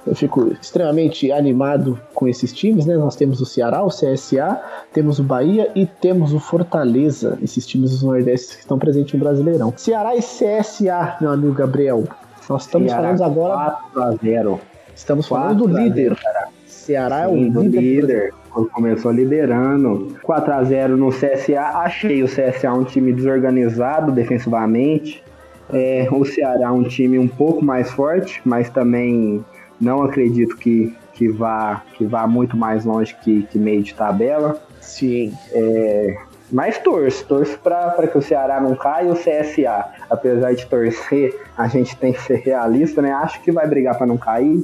[0.05, 2.95] eu fico extremamente animado com esses times, né?
[2.95, 4.61] Nós temos o Ceará, o CSA,
[4.93, 9.19] temos o Bahia e temos o Fortaleza, esses times do Nordeste que estão presentes no
[9.19, 9.73] Brasileirão.
[9.75, 12.05] Ceará e CSA, meu amigo Gabriel.
[12.49, 13.71] Nós estamos Ceará falando agora.
[13.93, 14.61] 4 a 0
[14.95, 16.15] Estamos falando do líder.
[16.15, 17.81] 0, Ceará é o líder.
[17.81, 18.33] líder.
[18.73, 20.17] Começou liderando.
[20.23, 21.61] 4 a 0 no CSA.
[21.75, 25.23] Achei o CSA um time desorganizado defensivamente.
[25.71, 29.43] É, o Ceará é um time um pouco mais forte, mas também
[29.79, 34.59] não acredito que, que, vá, que vá muito mais longe que, que meio de tabela.
[34.79, 35.33] Sim.
[35.51, 36.17] É,
[36.51, 41.37] mas torço, torço para que o Ceará não caia e o CSA, apesar de torcer,
[41.57, 43.11] a gente tem que ser realista, né?
[43.11, 44.63] Acho que vai brigar para não cair.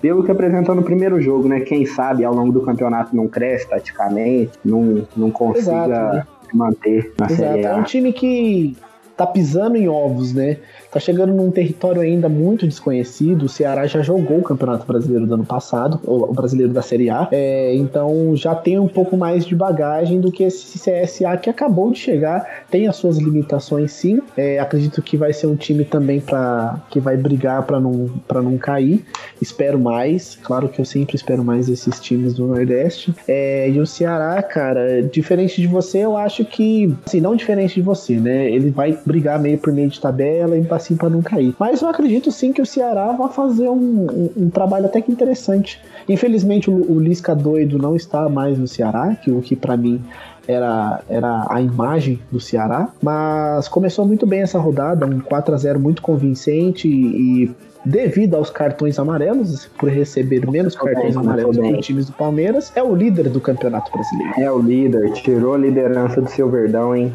[0.00, 1.60] Pelo que apresentou no primeiro jogo, né?
[1.60, 6.26] Quem sabe ao longo do campeonato não cresce taticamente, não, não consiga Exato, né?
[6.54, 7.34] manter na Exato.
[7.34, 7.70] Série A.
[7.70, 8.76] É um time que
[9.16, 10.58] tá pisando em ovos, né?
[10.90, 13.44] Tá chegando num território ainda muito desconhecido.
[13.44, 17.28] O Ceará já jogou o Campeonato Brasileiro do ano passado, o brasileiro da Série A.
[17.30, 21.90] É, então já tem um pouco mais de bagagem do que esse CSA que acabou
[21.90, 22.64] de chegar.
[22.70, 24.20] Tem as suas limitações, sim.
[24.36, 28.40] É, acredito que vai ser um time também para que vai brigar para não, pra
[28.40, 29.04] não cair.
[29.42, 30.36] Espero mais.
[30.42, 33.14] Claro que eu sempre espero mais esses times do Nordeste.
[33.26, 36.94] É, e o Ceará, cara, diferente de você, eu acho que.
[37.06, 38.50] Assim, não diferente de você, né?
[38.50, 41.54] Ele vai brigar meio por meio de tabela e assim para não cair.
[41.58, 45.12] Mas eu acredito sim que o Ceará vai fazer um, um, um trabalho até que
[45.12, 45.80] interessante.
[46.08, 50.02] Infelizmente o, o Lisca doido não está mais no Ceará, que o que para mim
[50.48, 55.58] era, era a imagem do Ceará, mas começou muito bem essa rodada, um 4 a
[55.58, 57.50] 0 muito convincente e, e
[57.84, 62.82] devido aos cartões amarelos, por receber menos cartões amarelos que os times do Palmeiras, é
[62.82, 64.32] o líder do Campeonato Brasileiro.
[64.38, 67.12] É o líder, tirou a liderança do seu Verdão, hein?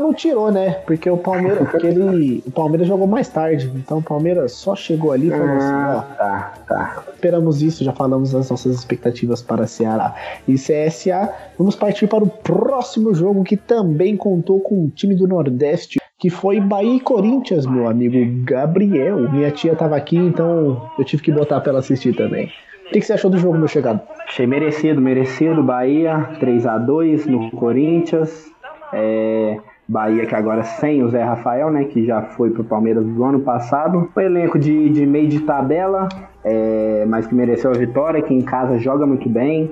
[0.00, 0.80] Não tirou, né?
[0.86, 5.12] Porque o Palmeiras, porque ele, o Palmeiras jogou mais tarde, então o Palmeiras só chegou
[5.12, 7.04] ali e falou assim, ah, assim, ó, tá, tá.
[7.14, 10.14] Esperamos isso, já falamos as nossas expectativas para Ceará
[10.46, 11.32] e CSA.
[11.58, 16.30] Vamos partir para o próximo jogo que também contou com o time do Nordeste, que
[16.30, 19.30] foi Bahia e Corinthians, meu amigo Gabriel.
[19.30, 22.50] Minha tia tava aqui, então eu tive que botar para ela assistir também.
[22.86, 24.00] O que, que você achou do jogo, meu chegado?
[24.28, 25.62] Achei merecido, merecido.
[25.62, 28.50] Bahia 3 a 2 no Corinthians.
[28.92, 33.24] É, Bahia que agora sem o Zé Rafael, né, que já foi pro Palmeiras do
[33.24, 34.08] ano passado.
[34.14, 36.08] O elenco de, de meio de tabela,
[36.44, 39.70] é, mas que mereceu a vitória, que em casa joga muito bem,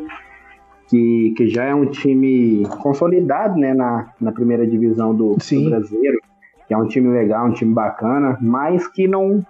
[0.88, 6.18] que, que já é um time consolidado, né, na, na primeira divisão do, do brasileiro,
[6.66, 9.40] que é um time legal, um time bacana, mas que não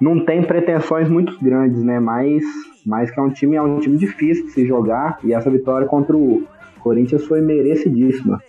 [0.00, 2.44] não tem pretensões muito grandes, né, mas,
[2.86, 5.88] mas que é um time é um time difícil de se jogar e essa vitória
[5.88, 6.44] contra o
[6.78, 8.40] Corinthians foi merecidíssima.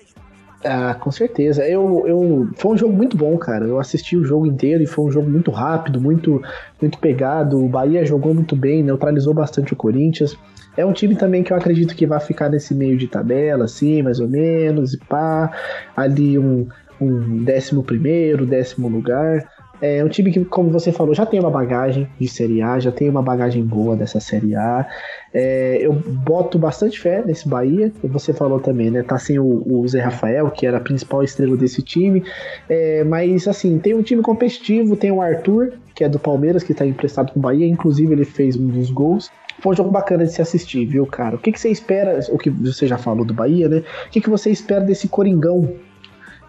[0.63, 1.65] Ah, com certeza.
[1.65, 3.65] Eu, eu, foi um jogo muito bom, cara.
[3.65, 6.41] Eu assisti o jogo inteiro e foi um jogo muito rápido, muito,
[6.81, 7.63] muito pegado.
[7.63, 10.37] O Bahia jogou muito bem, neutralizou bastante o Corinthians.
[10.75, 14.01] É um time também que eu acredito que vai ficar nesse meio de tabela, assim,
[14.01, 15.51] mais ou menos, e pá.
[15.95, 16.67] Ali um,
[16.99, 19.47] um décimo primeiro, décimo lugar.
[19.81, 22.91] É um time que, como você falou, já tem uma bagagem de Série A, já
[22.91, 24.85] tem uma bagagem boa dessa Série A.
[25.33, 27.91] É, eu boto bastante fé nesse Bahia.
[28.03, 29.03] Você falou também, né?
[29.03, 32.23] Tá sem o, o Zé Rafael, que era a principal estrela desse time.
[32.67, 36.73] É, mas, assim, tem um time competitivo, tem o Arthur, que é do Palmeiras, que
[36.73, 37.65] tá emprestado com o Bahia.
[37.65, 39.31] Inclusive, ele fez um dos gols.
[39.61, 41.35] Foi um jogo bacana de se assistir, viu, cara?
[41.35, 42.19] O que, que você espera?
[42.29, 43.83] O que você já falou do Bahia, né?
[44.07, 45.73] O que, que você espera desse Coringão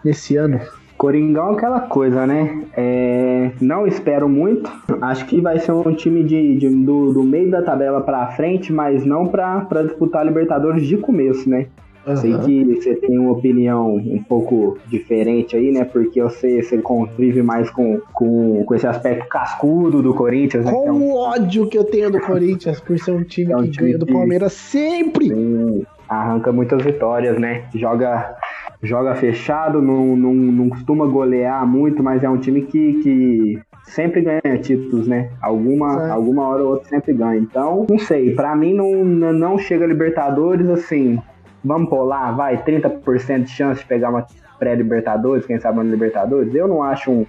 [0.04, 0.60] nesse ano?
[1.00, 2.62] Coringão é aquela coisa, né?
[2.76, 4.70] É, não espero muito.
[5.00, 8.70] Acho que vai ser um time de, de do, do, meio da tabela pra frente,
[8.70, 11.68] mas não pra, pra disputar a Libertadores de começo, né?
[12.06, 12.16] Uhum.
[12.16, 15.86] Sei que você tem uma opinião um pouco diferente aí, né?
[15.86, 20.66] Porque você, você convive mais com, com, com esse aspecto cascudo do Corinthians.
[20.66, 20.70] Né?
[20.70, 23.62] Com então, o ódio que eu tenho do Corinthians por ser um time é um
[23.62, 25.28] que time ganha do Palmeiras sempre.
[25.28, 27.64] Sim, arranca muitas vitórias, né?
[27.74, 28.36] Joga
[28.82, 34.22] joga fechado, não, não, não costuma golear muito, mas é um time que, que sempre
[34.22, 35.30] ganha títulos, né?
[35.40, 37.38] Alguma, alguma hora ou outra sempre ganha.
[37.38, 41.20] Então, não sei, para mim não, não chega Libertadores assim.
[41.62, 44.26] Vamos pular, vai, 30% de chance de pegar uma
[44.58, 46.54] pré-Libertadores, quem sabe uma Libertadores.
[46.54, 47.26] Eu não acho um,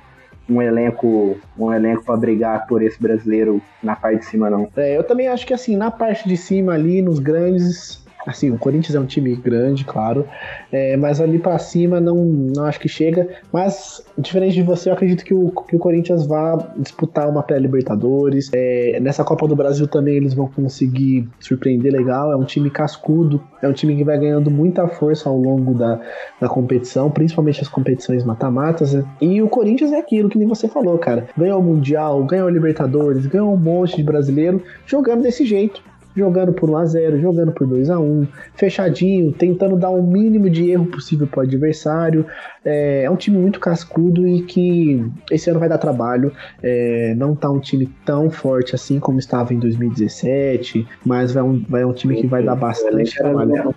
[0.49, 4.69] um elenco um elenco para brigar por esse brasileiro na parte de cima não.
[4.77, 8.57] É, eu também acho que assim, na parte de cima ali, nos grandes, Assim, o
[8.57, 10.27] Corinthians é um time grande, claro,
[10.71, 13.27] é, mas ali para cima não, não acho que chega.
[13.51, 18.49] Mas, diferente de você, eu acredito que o, que o Corinthians vá disputar uma pré-Libertadores.
[18.53, 22.31] É, nessa Copa do Brasil também eles vão conseguir surpreender legal.
[22.31, 25.99] É um time cascudo, é um time que vai ganhando muita força ao longo da,
[26.39, 28.97] da competição, principalmente as competições mata-matas.
[29.19, 31.27] E o Corinthians é aquilo que nem você falou, cara.
[31.37, 36.53] Ganhou o Mundial, ganhou o Libertadores, ganhou um monte de brasileiro jogando desse jeito jogando
[36.53, 41.43] por 1x0, jogando por 2x1, fechadinho, tentando dar o mínimo de erro possível para o
[41.43, 42.25] adversário.
[42.63, 46.31] É, é, um time muito cascudo e que esse ano vai dar trabalho.
[46.61, 51.63] É, não tá um time tão forte assim como estava em 2017, mas vai um,
[51.67, 53.73] vai um time que vai dar bastante trabalho.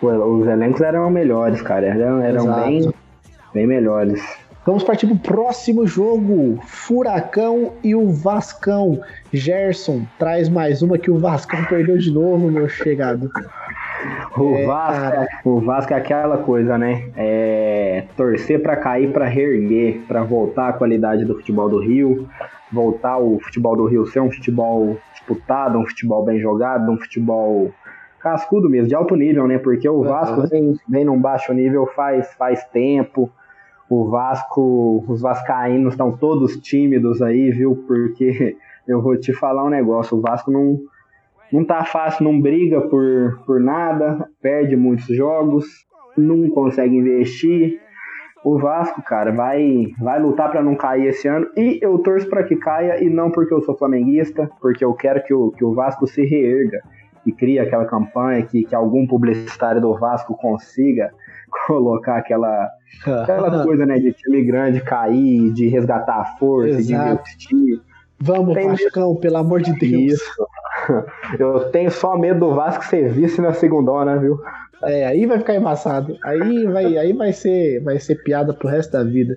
[0.00, 1.86] Os elencos eram melhores, cara.
[1.86, 2.92] Eram, eram bem,
[3.54, 4.20] bem melhores.
[4.64, 9.00] Vamos partir para o próximo jogo: Furacão e o Vascão.
[9.32, 13.28] Gerson, traz mais uma que o Vascão perdeu de novo, meu chegado.
[14.36, 17.10] O, é, Vasco, o Vasco é aquela coisa, né?
[17.16, 22.28] É, torcer para cair, para reerguer, para voltar a qualidade do futebol do Rio,
[22.70, 27.72] voltar o futebol do Rio ser um futebol disputado, um futebol bem jogado, um futebol
[28.20, 29.58] cascudo mesmo, de alto nível, né?
[29.58, 33.28] Porque o Vasco vem, vem num baixo nível faz, faz tempo
[33.92, 37.76] o Vasco, os vascaínos estão todos tímidos aí, viu?
[37.86, 38.56] Porque
[38.88, 40.80] eu vou te falar um negócio, o Vasco não
[41.52, 45.66] não tá fácil, não briga por, por nada, perde muitos jogos,
[46.16, 47.78] não consegue investir.
[48.42, 52.44] O Vasco, cara, vai vai lutar para não cair esse ano e eu torço para
[52.44, 55.74] que caia e não porque eu sou flamenguista, porque eu quero que o, que o
[55.74, 56.80] Vasco se reerga
[57.26, 61.12] e crie aquela campanha que, que algum publicitário do Vasco consiga
[61.72, 62.70] colocar aquela,
[63.22, 66.84] aquela coisa, né, de time grande cair, de resgatar a força, Exato.
[66.84, 67.80] de investir.
[68.20, 70.12] Vamos, Tem Vascão, pelo amor de Deus.
[70.12, 70.46] Isso.
[71.38, 74.38] Eu tenho só medo do Vasco ser vice na segunda, viu?
[74.84, 76.16] É, aí vai ficar embaçado.
[76.22, 79.36] Aí vai, aí vai ser, vai ser piada pro resto da vida.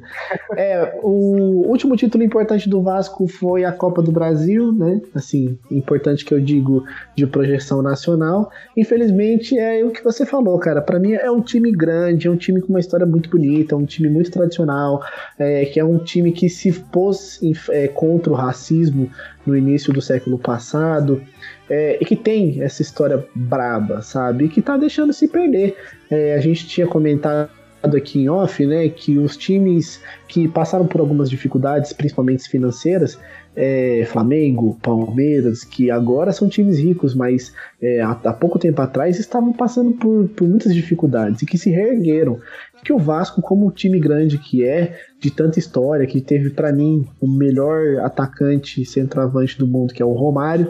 [0.57, 5.01] É, o último título importante do Vasco foi a Copa do Brasil, né?
[5.13, 6.83] Assim, importante que eu digo
[7.15, 8.49] de projeção nacional.
[8.75, 10.81] Infelizmente é o que você falou, cara.
[10.81, 13.77] Para mim é um time grande, é um time com uma história muito bonita, é
[13.77, 15.03] um time muito tradicional,
[15.37, 19.09] é, que é um time que se pôs em, é, contra o racismo
[19.45, 21.21] no início do século passado
[21.69, 24.45] é, e que tem essa história braba, sabe?
[24.45, 25.75] E que tá deixando se perder.
[26.09, 27.49] É, a gente tinha comentado
[27.95, 33.19] aqui em off, né, que os times que passaram por algumas dificuldades, principalmente financeiras,
[33.55, 39.19] é, Flamengo, Palmeiras, que agora são times ricos, mas é, há, há, pouco tempo atrás
[39.19, 42.39] estavam passando por, por muitas dificuldades e que se reergueram.
[42.83, 46.71] Que o Vasco, como o time grande que é, de tanta história, que teve para
[46.71, 50.67] mim o melhor atacante centroavante do mundo, que é o Romário,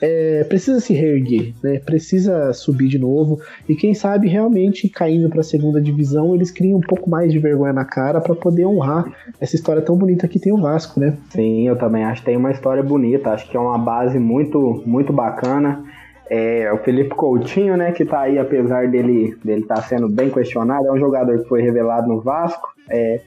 [0.00, 1.78] é, precisa se reerguer, né?
[1.78, 6.78] precisa subir de novo e quem sabe realmente caindo para a segunda divisão eles criam
[6.78, 9.04] um pouco mais de vergonha na cara para poder honrar
[9.40, 11.16] essa história tão bonita que tem o Vasco, né?
[11.30, 14.82] Sim, eu também acho que tem uma história bonita, acho que é uma base muito
[14.84, 15.84] muito bacana.
[16.28, 20.30] É, o Felipe Coutinho, né, que tá aí, apesar dele dele estar tá sendo bem
[20.30, 22.74] questionado, é um jogador que foi revelado no Vasco.
[22.90, 23.20] É,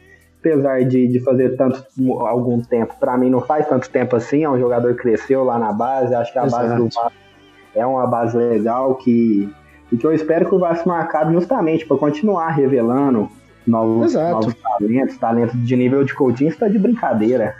[0.47, 1.83] apesar de, de fazer tanto
[2.21, 5.59] algum tempo, para mim não faz tanto tempo assim, é um jogador que cresceu lá
[5.59, 6.63] na base, acho que a Exato.
[6.63, 7.11] base do Vasco
[7.75, 9.53] é uma base legal que,
[9.91, 13.29] e que eu espero que o Vasco não acabe justamente para continuar revelando
[13.65, 17.55] novos, novos, talentos, talentos de nível de Coutinho, está de brincadeira.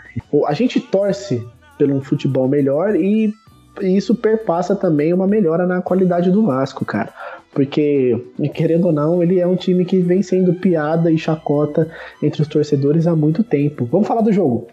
[0.46, 1.46] A gente torce
[1.76, 3.32] pelo um futebol melhor e
[3.80, 7.12] isso perpassa também uma melhora na qualidade do Vasco, cara.
[7.58, 8.16] Porque,
[8.54, 11.90] querendo ou não, ele é um time que vem sendo piada e chacota
[12.22, 13.84] entre os torcedores há muito tempo.
[13.84, 14.68] Vamos falar do jogo.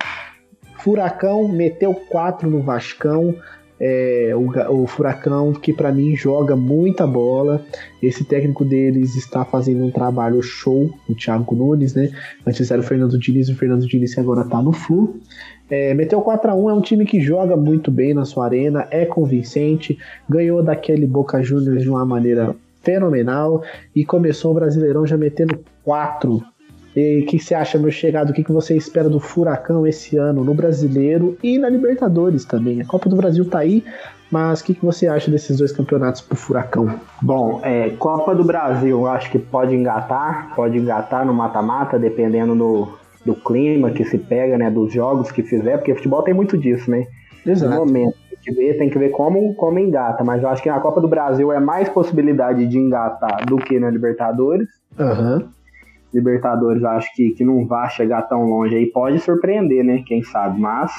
[0.78, 3.34] Furacão meteu 4 no Vascão.
[3.80, 7.66] é, o, o, Furacão, que para mim joga muita bola.
[8.04, 12.12] Esse técnico deles está fazendo um trabalho show, o Thiago Nunes, né?
[12.46, 15.20] Antes era o Fernando Diniz, o Fernando Diniz agora tá no Flu.
[15.68, 18.88] É, meteu 4 a 1 é um time que joga muito bem na sua arena,
[18.92, 19.98] é convincente,
[20.30, 22.56] ganhou daquele Boca Juniors de uma maneira
[22.86, 23.64] fenomenal
[23.94, 26.42] e começou o Brasileirão já metendo 4
[26.96, 28.30] e o que você acha, meu chegado?
[28.30, 32.82] O que você espera do Furacão esse ano no Brasileiro e na Libertadores também?
[32.82, 33.84] A Copa do Brasil tá aí,
[34.32, 36.98] mas o que você acha desses dois campeonatos pro Furacão?
[37.22, 42.56] Bom, é, Copa do Brasil, eu acho que pode engatar, pode engatar no mata-mata, dependendo
[42.56, 42.88] do,
[43.26, 44.72] do clima que se pega, né?
[44.72, 47.06] Dos jogos que fizer, porque futebol tem muito disso, né?
[47.46, 47.74] Exato.
[47.74, 48.16] No momento.
[48.46, 51.02] Tem que ver, tem que ver como, como engata, mas eu acho que na Copa
[51.02, 54.70] do Brasil é mais possibilidade de engatar do que na Libertadores.
[55.00, 55.48] Uhum.
[56.14, 58.86] Libertadores acho que, que não vai chegar tão longe aí.
[58.86, 60.04] Pode surpreender, né?
[60.06, 60.92] Quem sabe, mas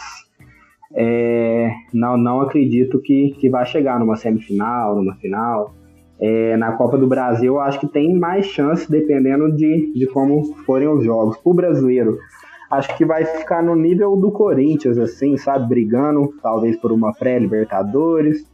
[0.93, 5.75] é, não, não acredito que, que vai chegar numa semifinal, numa final.
[6.19, 10.89] É, na Copa do Brasil, acho que tem mais chance, dependendo de, de como forem
[10.89, 11.39] os jogos.
[11.45, 12.19] O brasileiro,
[12.71, 15.69] acho que vai ficar no nível do Corinthians, assim, sabe?
[15.69, 18.45] Brigando, talvez por uma pré-Libertadores.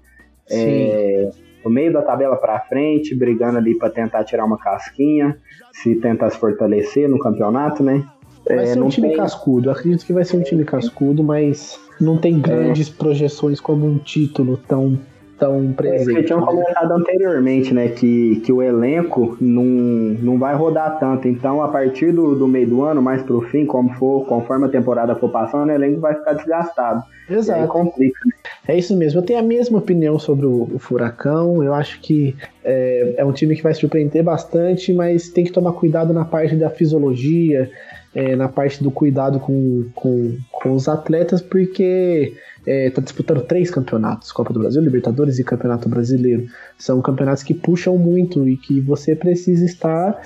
[0.51, 1.31] É,
[1.65, 5.39] no meio da tabela para frente, brigando ali para tentar tirar uma casquinha,
[5.73, 8.05] se tentar se fortalecer no campeonato, né?
[8.47, 9.17] Vai é, ser um time tem...
[9.17, 12.93] cascudo, acredito que vai ser um time cascudo, mas não tem grandes é.
[12.93, 14.99] projeções como um título tão
[15.43, 16.19] tão presente.
[16.19, 21.27] É, tinham comentado anteriormente, né, que, que o elenco não, não vai rodar tanto.
[21.27, 24.69] Então, a partir do, do meio do ano, mais pro fim, como for, conforme a
[24.69, 27.03] temporada for passando, o elenco vai ficar desgastado.
[27.29, 27.67] Exato.
[27.69, 28.33] complica, né?
[28.69, 29.21] É isso mesmo.
[29.21, 31.63] Eu tenho a mesma opinião sobre o, o Furacão.
[31.63, 35.73] Eu acho que é, é, um time que vai surpreender bastante, mas tem que tomar
[35.73, 37.71] cuidado na parte da fisiologia,
[38.15, 42.35] é, na parte do cuidado com, com, com os atletas, porque
[42.67, 46.47] está é, disputando três campeonatos: Copa do Brasil, Libertadores e Campeonato Brasileiro.
[46.79, 50.21] São campeonatos que puxam muito e que você precisa estar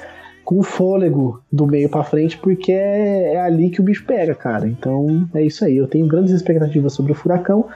[0.44, 4.66] com fôlego do meio para frente, porque é, é, ali que o bicho pega, cara.
[4.66, 5.76] Então é isso aí.
[5.76, 7.66] Eu tenho grandes expectativas sobre o Furacão.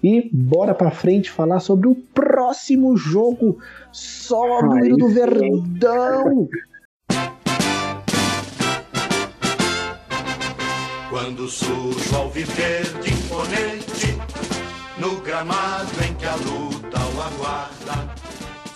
[0.00, 3.58] E bora para frente falar sobre o próximo jogo.
[3.90, 6.48] Sobe o do Verdão!
[11.20, 14.16] Quando surge ao viver de imponente,
[15.00, 18.14] no gramado em que a luta o aguarda,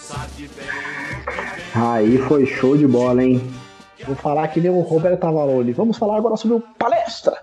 [0.01, 1.81] sabe bem.
[1.81, 3.41] Aí foi show de bola, hein?
[4.05, 5.73] Vou falar que nem o Roberto Tavaroli.
[5.73, 7.39] Vamos falar agora sobre o Palestra.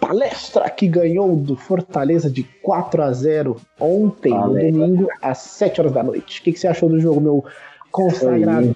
[0.00, 5.92] Palestra que ganhou do Fortaleza de 4 a 0 ontem, no domingo, às 7 horas
[5.92, 6.40] da noite.
[6.40, 7.44] O que, que você achou do jogo, meu
[7.90, 8.74] consagrado?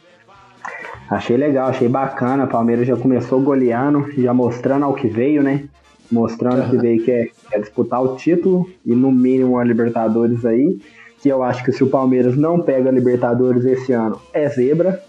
[1.13, 2.47] Achei legal, achei bacana.
[2.47, 5.65] Palmeiras já começou goleando, já mostrando ao que veio, né?
[6.11, 6.71] Mostrando uhum.
[6.71, 10.79] que veio que é, é disputar o título e no mínimo a Libertadores aí.
[11.21, 15.03] Que eu acho que se o Palmeiras não pega a Libertadores esse ano, é zebra.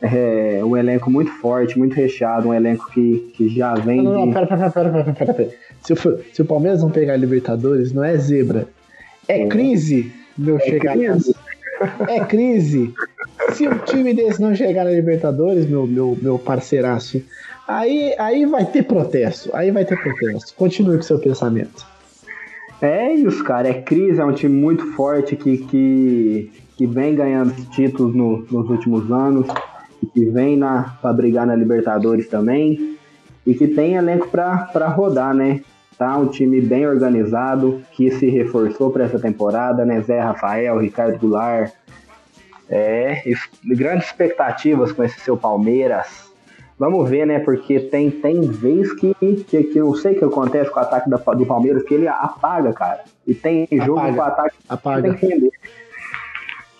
[0.00, 4.02] É um elenco muito forte, muito recheado, um elenco que, que já vem.
[4.02, 4.32] Não, não, de...
[4.32, 5.50] pera, pera, pera, pera, pera, pera.
[5.82, 8.68] Se, o, se o Palmeiras não pegar a Libertadores, não é zebra.
[9.26, 9.46] É, é.
[9.48, 10.96] crise, meu é chegar.
[10.96, 11.34] Crise.
[12.08, 12.94] É crise.
[13.50, 17.22] Se um time desse não chegar na Libertadores, meu, meu, meu parceiraço,
[17.66, 19.50] aí, aí vai ter protesto.
[19.54, 20.54] Aí vai ter protesto.
[20.54, 21.86] Continue com seu pensamento.
[22.80, 23.68] É isso, cara.
[23.68, 28.68] É crise, é um time muito forte que, que, que vem ganhando títulos no, nos
[28.68, 29.46] últimos anos,
[30.12, 32.96] que vem para brigar na Libertadores também,
[33.46, 35.60] e que tem elenco para rodar, né?
[35.96, 40.00] Tá um time bem organizado, que se reforçou para essa temporada, né?
[40.00, 41.72] Zé Rafael, Ricardo Goulart,
[42.72, 43.22] é,
[43.66, 46.32] grandes expectativas com esse seu Palmeiras.
[46.78, 47.38] Vamos ver, né?
[47.38, 49.14] Porque tem, tem vez que,
[49.44, 51.92] que, que eu não sei o que acontece com o ataque da, do Palmeiras, que
[51.92, 53.04] ele apaga, cara.
[53.26, 55.14] E tem jogo apaga, com o ataque apaga.
[55.14, 55.50] que tem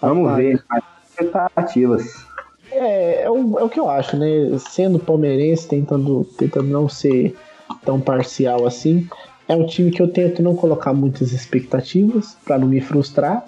[0.01, 0.43] Vamos apaga.
[0.43, 0.65] ver,
[1.11, 2.27] expectativas.
[2.71, 4.59] É, é o, é o que eu acho, né?
[4.59, 7.37] Sendo palmeirense, tentando, tentando não ser
[7.85, 9.07] tão parcial assim,
[9.47, 13.45] é um time que eu tento não colocar muitas expectativas para não me frustrar.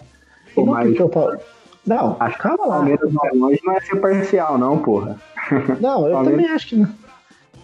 [0.54, 1.10] E não porque eu,
[1.86, 2.76] não, acho calma lá.
[2.76, 5.18] Palmeiras longe não é ser parcial, não, porra.
[5.80, 6.88] Não, eu também acho que não.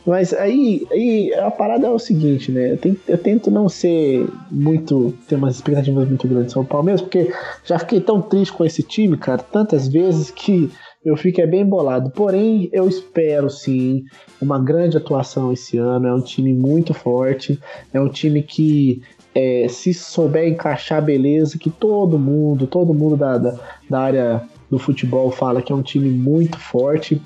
[0.07, 2.73] Mas aí, aí a parada é o seguinte, né?
[2.73, 5.15] Eu tento, eu tento não ser muito.
[5.29, 7.33] ter umas expectativas muito grandes sobre o Palmeiras, porque
[7.65, 10.71] já fiquei tão triste com esse time, cara, tantas vezes que
[11.05, 12.11] eu fico é bem bolado.
[12.11, 14.05] Porém, eu espero sim
[14.41, 16.07] uma grande atuação esse ano.
[16.07, 17.61] É um time muito forte,
[17.93, 19.03] é um time que
[19.35, 23.55] é, se souber encaixar beleza, que todo mundo, todo mundo da, da,
[23.89, 27.21] da área do futebol fala que é um time muito forte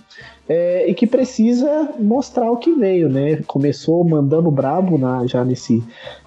[0.48, 3.42] é, e que precisa mostrar o que veio, né?
[3.46, 5.82] Começou mandando brabo na, já nesse,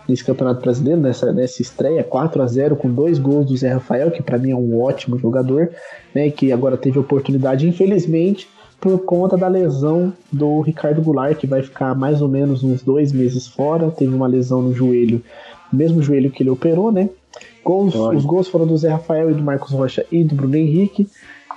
[0.07, 4.11] nesse Campeonato Brasileiro, nessa, nessa estreia, 4 a 0 com dois gols do Zé Rafael,
[4.11, 5.69] que para mim é um ótimo jogador,
[6.13, 6.29] né?
[6.29, 8.47] Que agora teve oportunidade, infelizmente,
[8.79, 13.11] por conta da lesão do Ricardo Goulart, que vai ficar mais ou menos uns dois
[13.11, 13.91] meses fora.
[13.91, 15.21] Teve uma lesão no joelho,
[15.71, 17.09] mesmo joelho que ele operou, né?
[17.63, 21.07] Gols, os gols foram do Zé Rafael e do Marcos Rocha e do Bruno Henrique.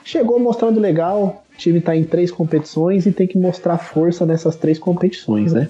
[0.05, 4.57] Chegou mostrando legal, o time está em três competições e tem que mostrar força nessas
[4.57, 5.69] três competições, né?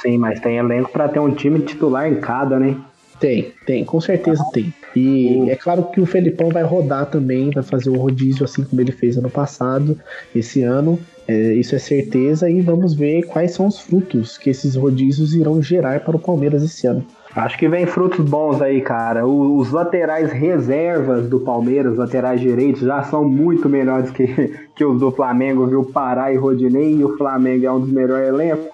[0.00, 2.76] Sim, mas tem elenco para ter um time titular em cada, né?
[3.20, 4.72] Tem, tem, com certeza tem.
[4.94, 8.80] E é claro que o Felipão vai rodar também, vai fazer o rodízio assim como
[8.80, 9.98] ele fez ano passado,
[10.34, 10.98] esse ano.
[11.26, 15.60] É, isso é certeza, e vamos ver quais são os frutos que esses rodízios irão
[15.60, 17.04] gerar para o Palmeiras esse ano.
[17.34, 19.26] Acho que vem frutos bons aí, cara.
[19.26, 24.26] Os laterais reservas do Palmeiras, os laterais direitos, já são muito melhores que,
[24.74, 25.84] que os do Flamengo, viu?
[25.84, 28.68] Pará e Rodinei, e o Flamengo é um dos melhores elencos.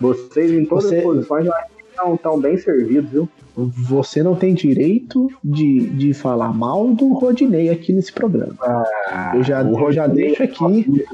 [0.00, 0.98] Vocês em todas Você...
[0.98, 3.28] as posições que estão, estão bem servidos, viu?
[3.56, 8.54] Você não tem direito de, de falar mal do Rodinei aqui nesse programa.
[8.62, 11.04] Ah, eu já, eu já deixo aqui.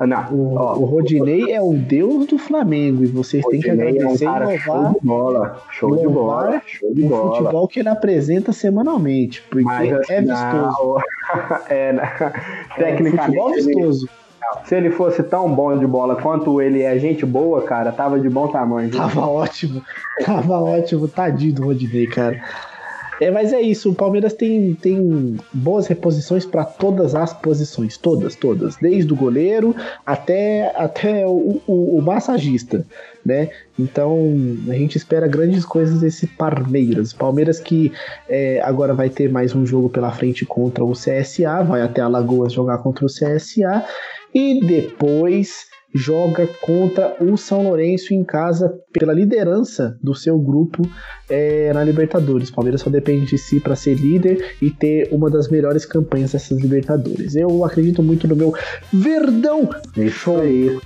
[0.00, 3.70] É não, o, ó, o Rodinei é o deus do Flamengo e vocês têm que
[3.70, 4.58] agradecer é um e louvar.
[4.58, 7.30] Show de bola, show de bola, show de bola.
[7.30, 10.96] O futebol que ele apresenta semanalmente, porque Mas, é vistoso.
[11.70, 12.12] é, né?
[12.76, 13.38] tecnicamente.
[13.38, 14.08] É, futebol vistoso.
[14.64, 18.28] Se ele fosse tão bom de bola quanto ele é gente boa, cara, tava de
[18.28, 18.90] bom tamanho.
[18.90, 18.98] Viu?
[18.98, 19.82] Tava ótimo.
[20.24, 21.08] Tava ótimo.
[21.08, 22.40] Tadinho do Rodinei, cara.
[23.20, 28.34] É, mas é isso, o Palmeiras tem, tem boas reposições para todas as posições, todas,
[28.34, 29.74] todas, desde o goleiro
[30.04, 32.84] até, até o, o, o, massagista,
[33.24, 33.50] né?
[33.78, 34.34] Então
[34.68, 37.12] a gente espera grandes coisas desse Palmeiras.
[37.12, 37.92] Palmeiras que
[38.28, 42.52] é, agora vai ter mais um jogo pela frente contra o CSA, vai até Alagoas
[42.52, 43.84] jogar contra o CSA
[44.34, 50.82] e depois joga contra o São Lourenço em casa pela liderança do seu grupo
[51.30, 52.48] é, na Libertadores.
[52.48, 56.32] O Palmeiras só depende de si para ser líder e ter uma das melhores campanhas
[56.32, 57.36] dessas Libertadores.
[57.36, 58.52] Eu acredito muito no meu
[58.92, 59.70] Verdão.
[60.10, 60.80] Show aí.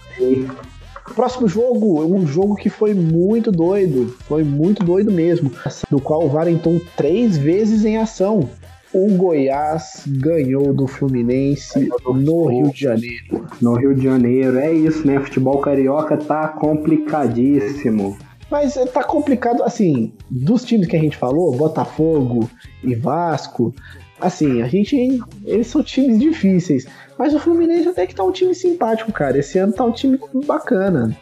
[1.14, 5.50] Próximo jogo, um jogo que foi muito doido, foi muito doido mesmo,
[5.90, 8.48] no qual o VAR entrou três vezes em ação
[8.92, 13.46] o Goiás ganhou do Fluminense no Rio de Janeiro.
[13.60, 15.20] No Rio de Janeiro, é isso, né?
[15.20, 18.16] Futebol carioca tá complicadíssimo.
[18.50, 22.48] Mas tá complicado, assim, dos times que a gente falou, Botafogo
[22.82, 23.74] e Vasco,
[24.18, 24.96] assim, a gente.
[25.44, 26.86] Eles são times difíceis.
[27.18, 29.38] Mas o Fluminense até que tá um time simpático, cara.
[29.38, 31.14] Esse ano tá um time bacana.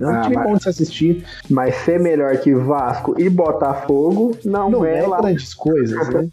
[0.00, 1.24] É um ah, time mas, bom de se assistir.
[1.48, 5.20] Mas ser melhor que Vasco e Botafogo não, não é, é lá.
[5.20, 6.28] grandes coisas, né?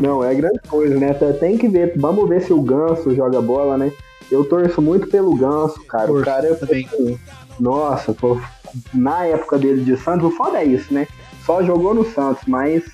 [0.00, 1.12] Não, é grande coisa, né?
[1.38, 1.94] Tem que ver.
[1.96, 3.92] Vamos ver se o Ganso joga bola, né?
[4.30, 6.06] Eu torço muito pelo Ganso, cara.
[6.06, 6.54] Torço, o cara é.
[6.54, 6.88] Também.
[7.60, 8.40] Nossa, pô,
[8.94, 11.06] na época dele de Santos, o foda é isso, né?
[11.44, 12.84] Só jogou no Santos, mas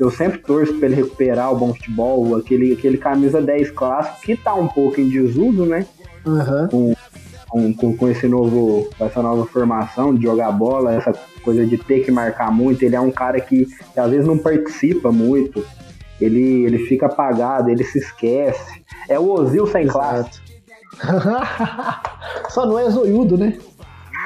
[0.00, 4.36] eu sempre torço pra ele recuperar o bom futebol, aquele, aquele camisa 10 clássico, que
[4.36, 5.86] tá um pouco em desuso, né?
[6.26, 6.94] Uhum.
[7.48, 11.12] Com, com, com, esse novo, essa nova formação de jogar bola, essa
[11.44, 12.82] coisa de ter que marcar muito.
[12.82, 15.64] Ele é um cara que, que às vezes não participa muito
[16.22, 18.82] ele, ele fica apagado, ele se esquece.
[19.08, 20.40] É o Ozil sem classe.
[22.50, 23.56] Só não é zoiudo, né?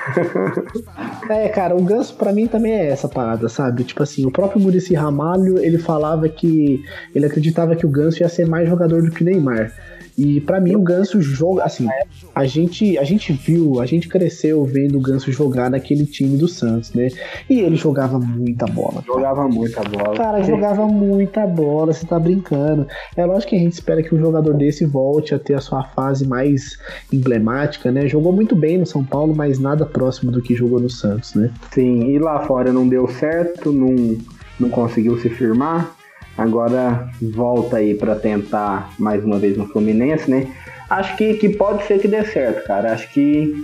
[1.29, 3.85] é, cara, o Ganso para mim também é essa parada, sabe?
[3.85, 6.83] Tipo assim, o próprio Murici Ramalho, ele falava que
[7.15, 9.73] ele acreditava que o Ganso ia ser mais jogador do que o Neymar.
[10.17, 11.87] E para mim o Ganso joga, assim,
[12.35, 16.49] a gente, a gente viu, a gente cresceu vendo o Ganso jogar naquele time do
[16.49, 17.09] Santos, né?
[17.51, 19.03] E ele jogava muita bola.
[19.03, 19.07] Cara.
[19.07, 20.17] Jogava muita bola.
[20.17, 22.87] Cara, jogava muita bola, você tá brincando.
[23.14, 25.85] É lógico que a gente espera que um jogador desse volte a ter a sua
[25.85, 26.79] fase mais
[27.12, 28.09] emblemática, né?
[28.09, 31.51] Jogou muito bem no São Paulo, mas nada próximo do que jogou no Santos, né?
[31.73, 34.17] Sim, e lá fora não deu certo, não,
[34.59, 35.96] não conseguiu se firmar.
[36.37, 40.47] Agora volta aí para tentar mais uma vez no Fluminense, né?
[40.89, 42.93] Acho que, que pode ser que dê certo, cara.
[42.93, 43.55] Acho que,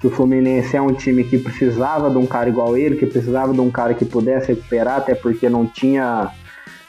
[0.00, 3.52] que o Fluminense é um time que precisava de um cara igual ele, que precisava
[3.52, 6.30] de um cara que pudesse recuperar, até porque não tinha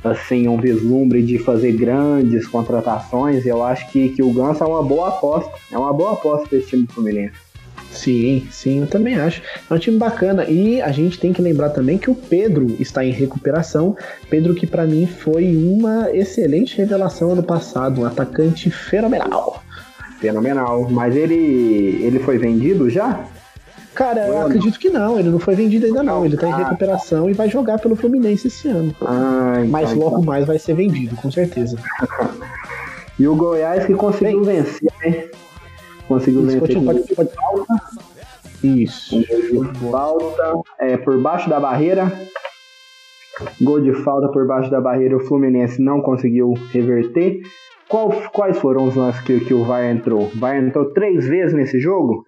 [0.04, 3.46] assim um vislumbre de fazer grandes contratações.
[3.46, 5.52] Eu acho que, que o Ganso é uma boa aposta.
[5.72, 7.45] É uma boa aposta para esse time do Fluminense.
[7.92, 9.42] Sim, sim, eu também acho.
[9.70, 10.46] É um time bacana.
[10.46, 13.96] E a gente tem que lembrar também que o Pedro está em recuperação.
[14.30, 19.64] Pedro, que para mim foi uma excelente revelação ano passado, um atacante fenomenal.
[20.20, 20.90] Fenomenal.
[20.90, 23.26] Mas ele, ele foi vendido já?
[23.96, 26.26] Cara, eu acredito que não, ele não foi vendido ainda não.
[26.26, 28.94] Ele tá em ah, recuperação e vai jogar pelo Fluminense esse ano.
[29.02, 30.24] Ah, então, Mas logo então.
[30.24, 31.78] mais vai ser vendido, com certeza.
[33.18, 35.30] E o Goiás que conseguiu Bem, vencer, né?
[36.08, 37.30] Conseguiu Isso, vencer continua, pode, pode.
[38.64, 39.16] Isso.
[39.54, 42.12] gol de falta é, por baixo da barreira.
[43.62, 47.42] Gol de falta por baixo da barreira, o Fluminense não conseguiu reverter.
[47.90, 50.24] Qual- quais foram os lances que, que o VAR entrou?
[50.34, 52.24] O VAR entrou três vezes nesse jogo?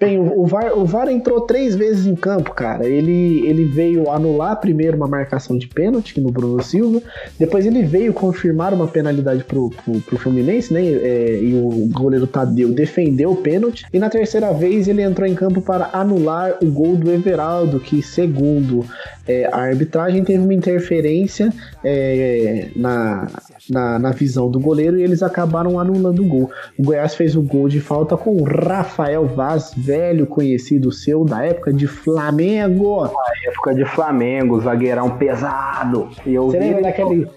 [0.00, 2.86] Bem, o VAR, o VAR entrou três vezes em campo, cara.
[2.88, 7.02] Ele, ele veio anular primeiro uma marcação de pênalti no Bruno Silva,
[7.38, 10.80] depois ele veio confirmar uma penalidade pro, pro, pro Fluminense, né?
[10.80, 13.84] é, e o goleiro Tadeu defendeu o pênalti.
[13.92, 18.02] E na terceira vez ele entrou em campo para anular o gol do Everaldo, que
[18.02, 18.86] segundo
[19.30, 21.52] é, a arbitragem teve uma interferência
[21.84, 23.28] é, na,
[23.68, 26.50] na, na visão do goleiro e eles acabaram anulando o gol.
[26.78, 31.44] O Goiás fez o gol de falta com o Rafael Vaz, velho conhecido seu da
[31.44, 33.08] época de Flamengo.
[33.46, 36.08] Época de Flamengo, zagueirão pesado.
[36.24, 37.28] Você lembra ele- daquele,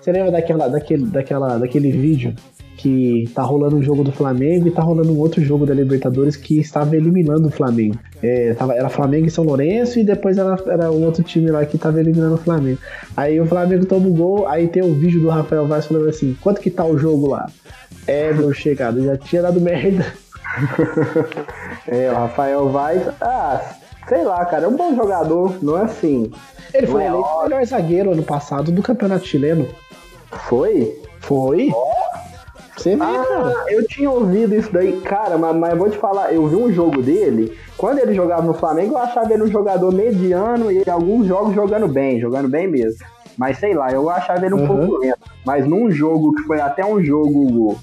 [0.00, 2.34] você lembra daquela, daquele, daquela, daquele vídeo
[2.80, 6.34] que tá rolando um jogo do Flamengo e tá rolando um outro jogo da Libertadores
[6.34, 7.98] que estava eliminando o Flamengo.
[8.22, 11.64] É, tava, era Flamengo e São Lourenço e depois era, era um outro time lá
[11.66, 12.78] que tava eliminando o Flamengo.
[13.14, 16.34] Aí o Flamengo toma o gol, aí tem o vídeo do Rafael Vaz falando assim:
[16.40, 17.50] quanto que tá o jogo lá?
[18.06, 20.06] É, meu chegado, já tinha dado merda.
[21.86, 23.60] É, o Rafael Vaz, ah,
[24.08, 26.30] sei lá, cara, é um bom jogador, não é assim.
[26.74, 29.66] Ele foi é eleito o melhor zagueiro ano passado do campeonato chileno.
[30.48, 31.00] Foi?
[31.20, 31.72] Foi?
[32.82, 33.54] Você vê, Ah, cara.
[33.68, 36.72] eu tinha ouvido isso daí, cara, mas, mas eu vou te falar, eu vi um
[36.72, 41.26] jogo dele, quando ele jogava no Flamengo, eu achava ele um jogador mediano e alguns
[41.26, 43.04] jogos jogando bem, jogando bem mesmo.
[43.36, 44.66] Mas sei lá, eu achava ele um Uhum.
[44.66, 45.18] pouco lento.
[45.44, 47.78] Mas num jogo que foi até um jogo.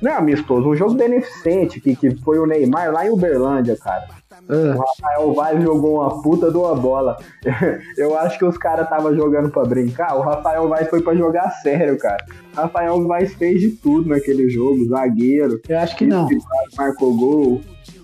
[0.00, 4.06] Não é amistoso, um jogo beneficente, que, que foi o Neymar lá em Uberlândia, cara.
[4.50, 4.76] Ah.
[4.76, 7.16] O Rafael Vaz jogou uma puta de uma bola.
[7.96, 10.16] Eu acho que os caras estavam jogando pra brincar.
[10.16, 12.24] O Rafael Vaz foi pra jogar sério, cara.
[12.52, 15.60] O Rafael Vaz fez de tudo naquele jogo, zagueiro.
[15.68, 16.28] Eu acho que não.
[16.76, 17.60] Marcou gol.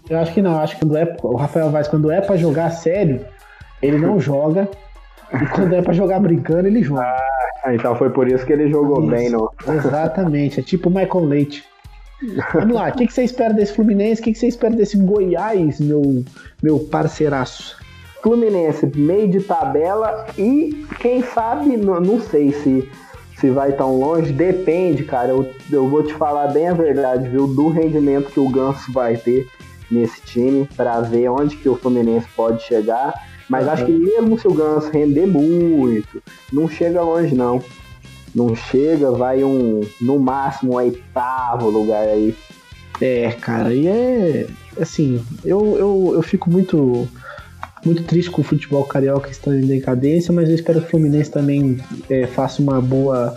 [0.09, 0.53] Eu acho que não.
[0.53, 3.21] Eu acho que quando é, o Rafael Vaz, quando é pra jogar sério,
[3.83, 4.69] ele não joga.
[5.35, 7.03] E quando é pra jogar brincando, ele joga.
[7.65, 9.11] Ah, então foi por isso que ele jogou Isso.
[9.11, 9.51] bem no.
[9.67, 10.61] Exatamente.
[10.61, 11.65] É tipo o Michael Leite.
[12.55, 14.21] Vamos lá, o que, que você espera desse Fluminense?
[14.21, 16.25] O que, que você espera desse Goiás, meu,
[16.63, 17.77] meu parceiraço?
[18.23, 22.89] Fluminense, meio de tabela e quem sabe, não, não sei se,
[23.39, 25.29] se vai tão longe, depende, cara.
[25.29, 27.47] Eu, eu vou te falar bem a verdade, viu?
[27.47, 29.47] Do rendimento que o Ganso vai ter
[29.91, 33.15] nesse time para ver onde que o Fluminense pode chegar.
[33.49, 33.73] Mas Uhum.
[33.73, 36.21] acho que mesmo se o Ganso render muito,
[36.53, 37.63] não chega longe não.
[38.37, 42.37] Não chega, vai um no máximo um oitavo lugar aí.
[43.01, 44.47] É, cara, e é.
[44.79, 47.09] Assim, eu, eu, eu fico muito.
[47.83, 51.31] Muito triste com o futebol carioca está em decadência, mas eu espero que o Fluminense
[51.31, 51.79] também
[52.11, 53.37] é, faça uma boa,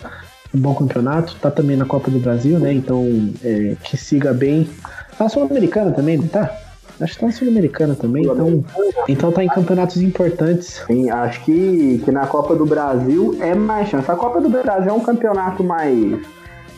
[0.54, 1.36] um bom campeonato.
[1.36, 2.74] Tá também na Copa do Brasil, né?
[2.74, 3.06] Então,
[3.44, 4.68] é, que siga bem.
[5.20, 6.69] Na Sul-Americana também, tá?
[7.02, 8.64] Acho que tá na Sul-Americana também, então,
[9.08, 10.82] então tá em campeonatos importantes.
[10.86, 14.10] Sim, acho que, que na Copa do Brasil é mais chance.
[14.12, 16.20] A Copa do Brasil é um campeonato mais.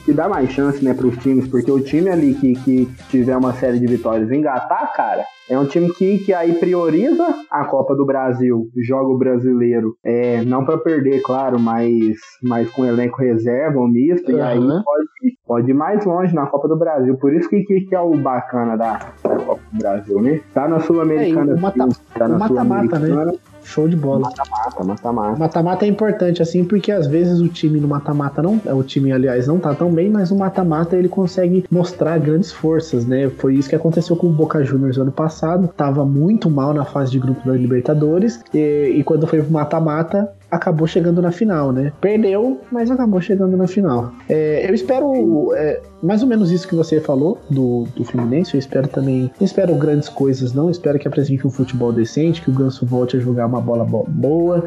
[0.03, 3.53] Que dá mais chance, né, pros times, porque o time ali que, que tiver uma
[3.53, 8.05] série de vitórias engatar, cara, é um time que, que aí prioriza a Copa do
[8.05, 9.95] Brasil, joga o brasileiro.
[10.03, 14.81] É, não pra perder, claro, mas, mas com elenco reserva, ou misto, e aí Aham.
[14.85, 17.17] pode, pode ir mais longe na Copa do Brasil.
[17.17, 20.39] Por isso que, que, que é o bacana da, da Copa do Brasil, né?
[20.53, 21.53] Tá na Sul-Americana.
[21.53, 23.33] É, tá na o mata-mata, né?
[23.63, 24.21] Show de bola.
[24.21, 25.39] Mata-mata, mata-mata.
[25.39, 28.59] Mata-mata é importante, assim, porque às vezes o time no mata-mata não.
[28.75, 33.05] O time, aliás, não tá tão bem, mas o mata-mata ele consegue mostrar grandes forças,
[33.05, 33.29] né?
[33.37, 35.67] Foi isso que aconteceu com o Boca Juniors ano passado.
[35.75, 38.41] Tava muito mal na fase de grupo da Libertadores.
[38.53, 41.93] E, e quando foi pro mata-mata, acabou chegando na final, né?
[42.01, 44.11] Perdeu, mas acabou chegando na final.
[44.29, 48.53] É, eu espero é, mais ou menos isso que você falou do, do Fluminense.
[48.53, 49.31] Eu espero também.
[49.39, 50.69] Não espero grandes coisas, não.
[50.69, 54.05] Espero que apresente um futebol decente, que o Ganso volte a jogar uma bola bo-
[54.07, 54.65] boa.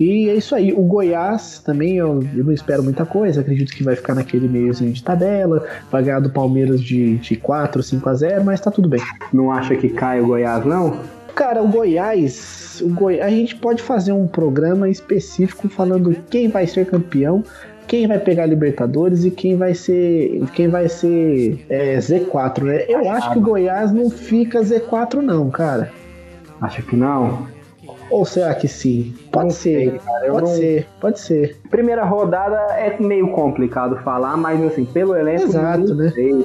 [0.00, 0.72] E é isso aí.
[0.72, 3.40] O Goiás também, eu, eu não espero muita coisa.
[3.40, 5.64] Acredito que vai ficar naquele meiozinho de tabela.
[5.90, 9.00] Vai ganhar do Palmeiras de, de 4, 5 a 0, mas tá tudo bem.
[9.32, 10.96] Não acha que cai o Goiás, não?
[11.34, 13.20] Cara, o Goiás, o Goi...
[13.20, 17.42] a gente pode fazer um programa específico falando quem vai ser campeão,
[17.86, 22.84] quem vai pegar Libertadores e quem vai ser, quem vai ser é, Z4, né?
[22.88, 25.90] Eu acho que o Goiás não fica Z4 não, cara.
[26.60, 27.46] Acha que não?
[28.10, 29.14] Ou será que sim?
[29.32, 31.56] Pode Não ser, sei, cara, pode não- ser, pode ser.
[31.70, 35.44] Primeira rodada é meio complicado falar, mas assim, pelo elenco.
[35.44, 36.10] Exato, né?
[36.10, 36.44] sei.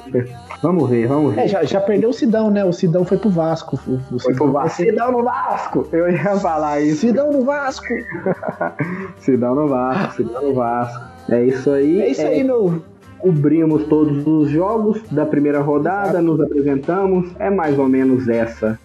[0.62, 1.42] Vamos ver, vamos ver.
[1.42, 2.64] É, já, já perdeu o Sidão, né?
[2.64, 3.78] O Sidão foi pro Vasco.
[3.86, 4.82] O, o Foi pro Sidão- Vasco.
[4.82, 5.88] Sidão no Vasco!
[5.92, 7.00] Eu ia falar isso.
[7.02, 7.86] Sidão no Vasco.
[9.18, 11.04] Sidão no Vasco, Sidão no Vasco.
[11.30, 12.00] É isso aí.
[12.00, 12.82] É isso aí, meu,
[13.18, 17.28] cobrimos todos os jogos da primeira rodada, nos apresentamos.
[17.38, 18.78] É mais ou menos essa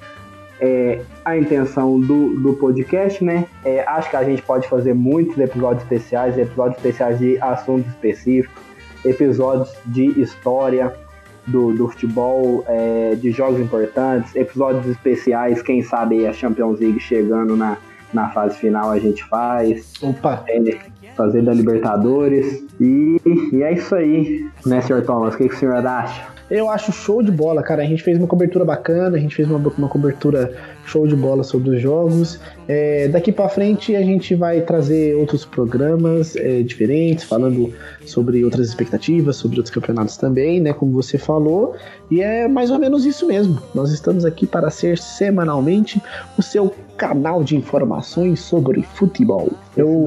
[0.63, 3.45] é, a intenção do, do podcast, né?
[3.65, 8.63] É, acho que a gente pode fazer muitos episódios especiais, episódios especiais de assuntos específicos,
[9.03, 10.93] episódios de história
[11.45, 17.57] do, do futebol, é, de jogos importantes, episódios especiais, quem sabe a Champions League chegando
[17.57, 17.77] na,
[18.13, 20.01] na fase final a gente faz.
[20.01, 20.45] Opa!
[20.47, 20.61] É,
[21.17, 22.63] fazer da Libertadores.
[22.79, 25.03] E, e é isso aí, né, Sr.
[25.05, 25.35] Thomas?
[25.35, 26.32] O que, que o senhor acha?
[26.49, 27.81] Eu acho show de bola, cara.
[27.81, 30.51] A gente fez uma cobertura bacana, a gente fez uma, uma cobertura
[30.85, 32.39] show de bola sobre os jogos.
[32.67, 37.73] É, daqui para frente a gente vai trazer outros programas é, diferentes, falando
[38.05, 40.73] sobre outras expectativas, sobre outros campeonatos também, né?
[40.73, 41.75] Como você falou.
[42.11, 43.61] E é mais ou menos isso mesmo.
[43.73, 46.01] Nós estamos aqui para ser semanalmente
[46.37, 49.49] o seu canal de informações sobre futebol.
[49.75, 50.05] Eu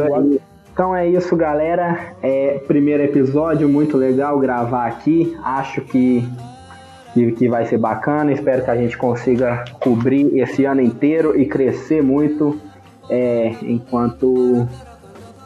[0.77, 2.13] então é isso, galera.
[2.23, 5.35] É, primeiro episódio, muito legal gravar aqui.
[5.43, 6.23] Acho que,
[7.15, 8.31] que, vai ser bacana.
[8.31, 12.61] Espero que a gente consiga cobrir esse ano inteiro e crescer muito
[13.09, 14.69] é, enquanto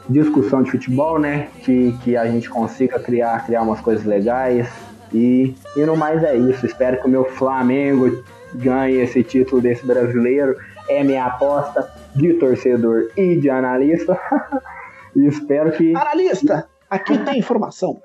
[0.08, 1.46] discussão de futebol, né?
[1.60, 4.68] Que, que a gente consiga criar, criar umas coisas legais.
[5.14, 6.66] E, e no mais é isso.
[6.66, 8.20] Espero que o meu Flamengo
[8.52, 10.56] ganhe esse título desse brasileiro.
[10.88, 14.18] É minha aposta de torcedor e de analista.
[15.16, 15.94] E espero que.
[15.96, 16.68] Analista!
[16.88, 18.00] Aqui tem informação.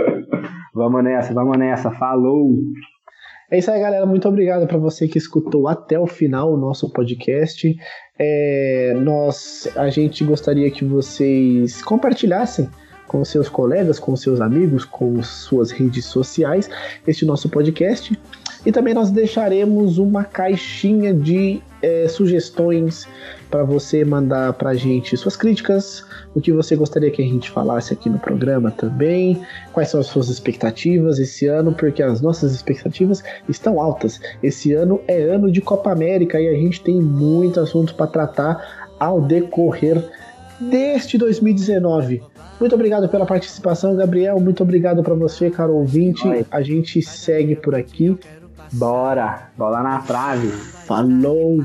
[0.74, 1.90] vamos nessa, vamos nessa.
[1.92, 2.56] Falou!
[3.50, 4.06] É isso aí, galera.
[4.06, 7.76] Muito obrigado para você que escutou até o final o nosso podcast.
[8.18, 12.68] É, nós, a gente gostaria que vocês compartilhassem
[13.08, 16.70] com seus colegas, com seus amigos, com suas redes sociais
[17.04, 18.16] este nosso podcast.
[18.64, 23.08] E também nós deixaremos uma caixinha de é, sugestões
[23.50, 27.50] para você mandar para a gente suas críticas, o que você gostaria que a gente
[27.50, 29.40] falasse aqui no programa também,
[29.72, 34.20] quais são as suas expectativas esse ano, porque as nossas expectativas estão altas.
[34.42, 38.88] Esse ano é ano de Copa América e a gente tem muitos assuntos para tratar
[38.98, 40.04] ao decorrer
[40.60, 42.22] deste 2019.
[42.60, 44.38] Muito obrigado pela participação, Gabriel.
[44.38, 46.22] Muito obrigado para você, caro ouvinte.
[46.50, 48.18] A gente segue por aqui.
[48.72, 50.48] Bora, bola na trave.
[50.48, 51.64] Falou!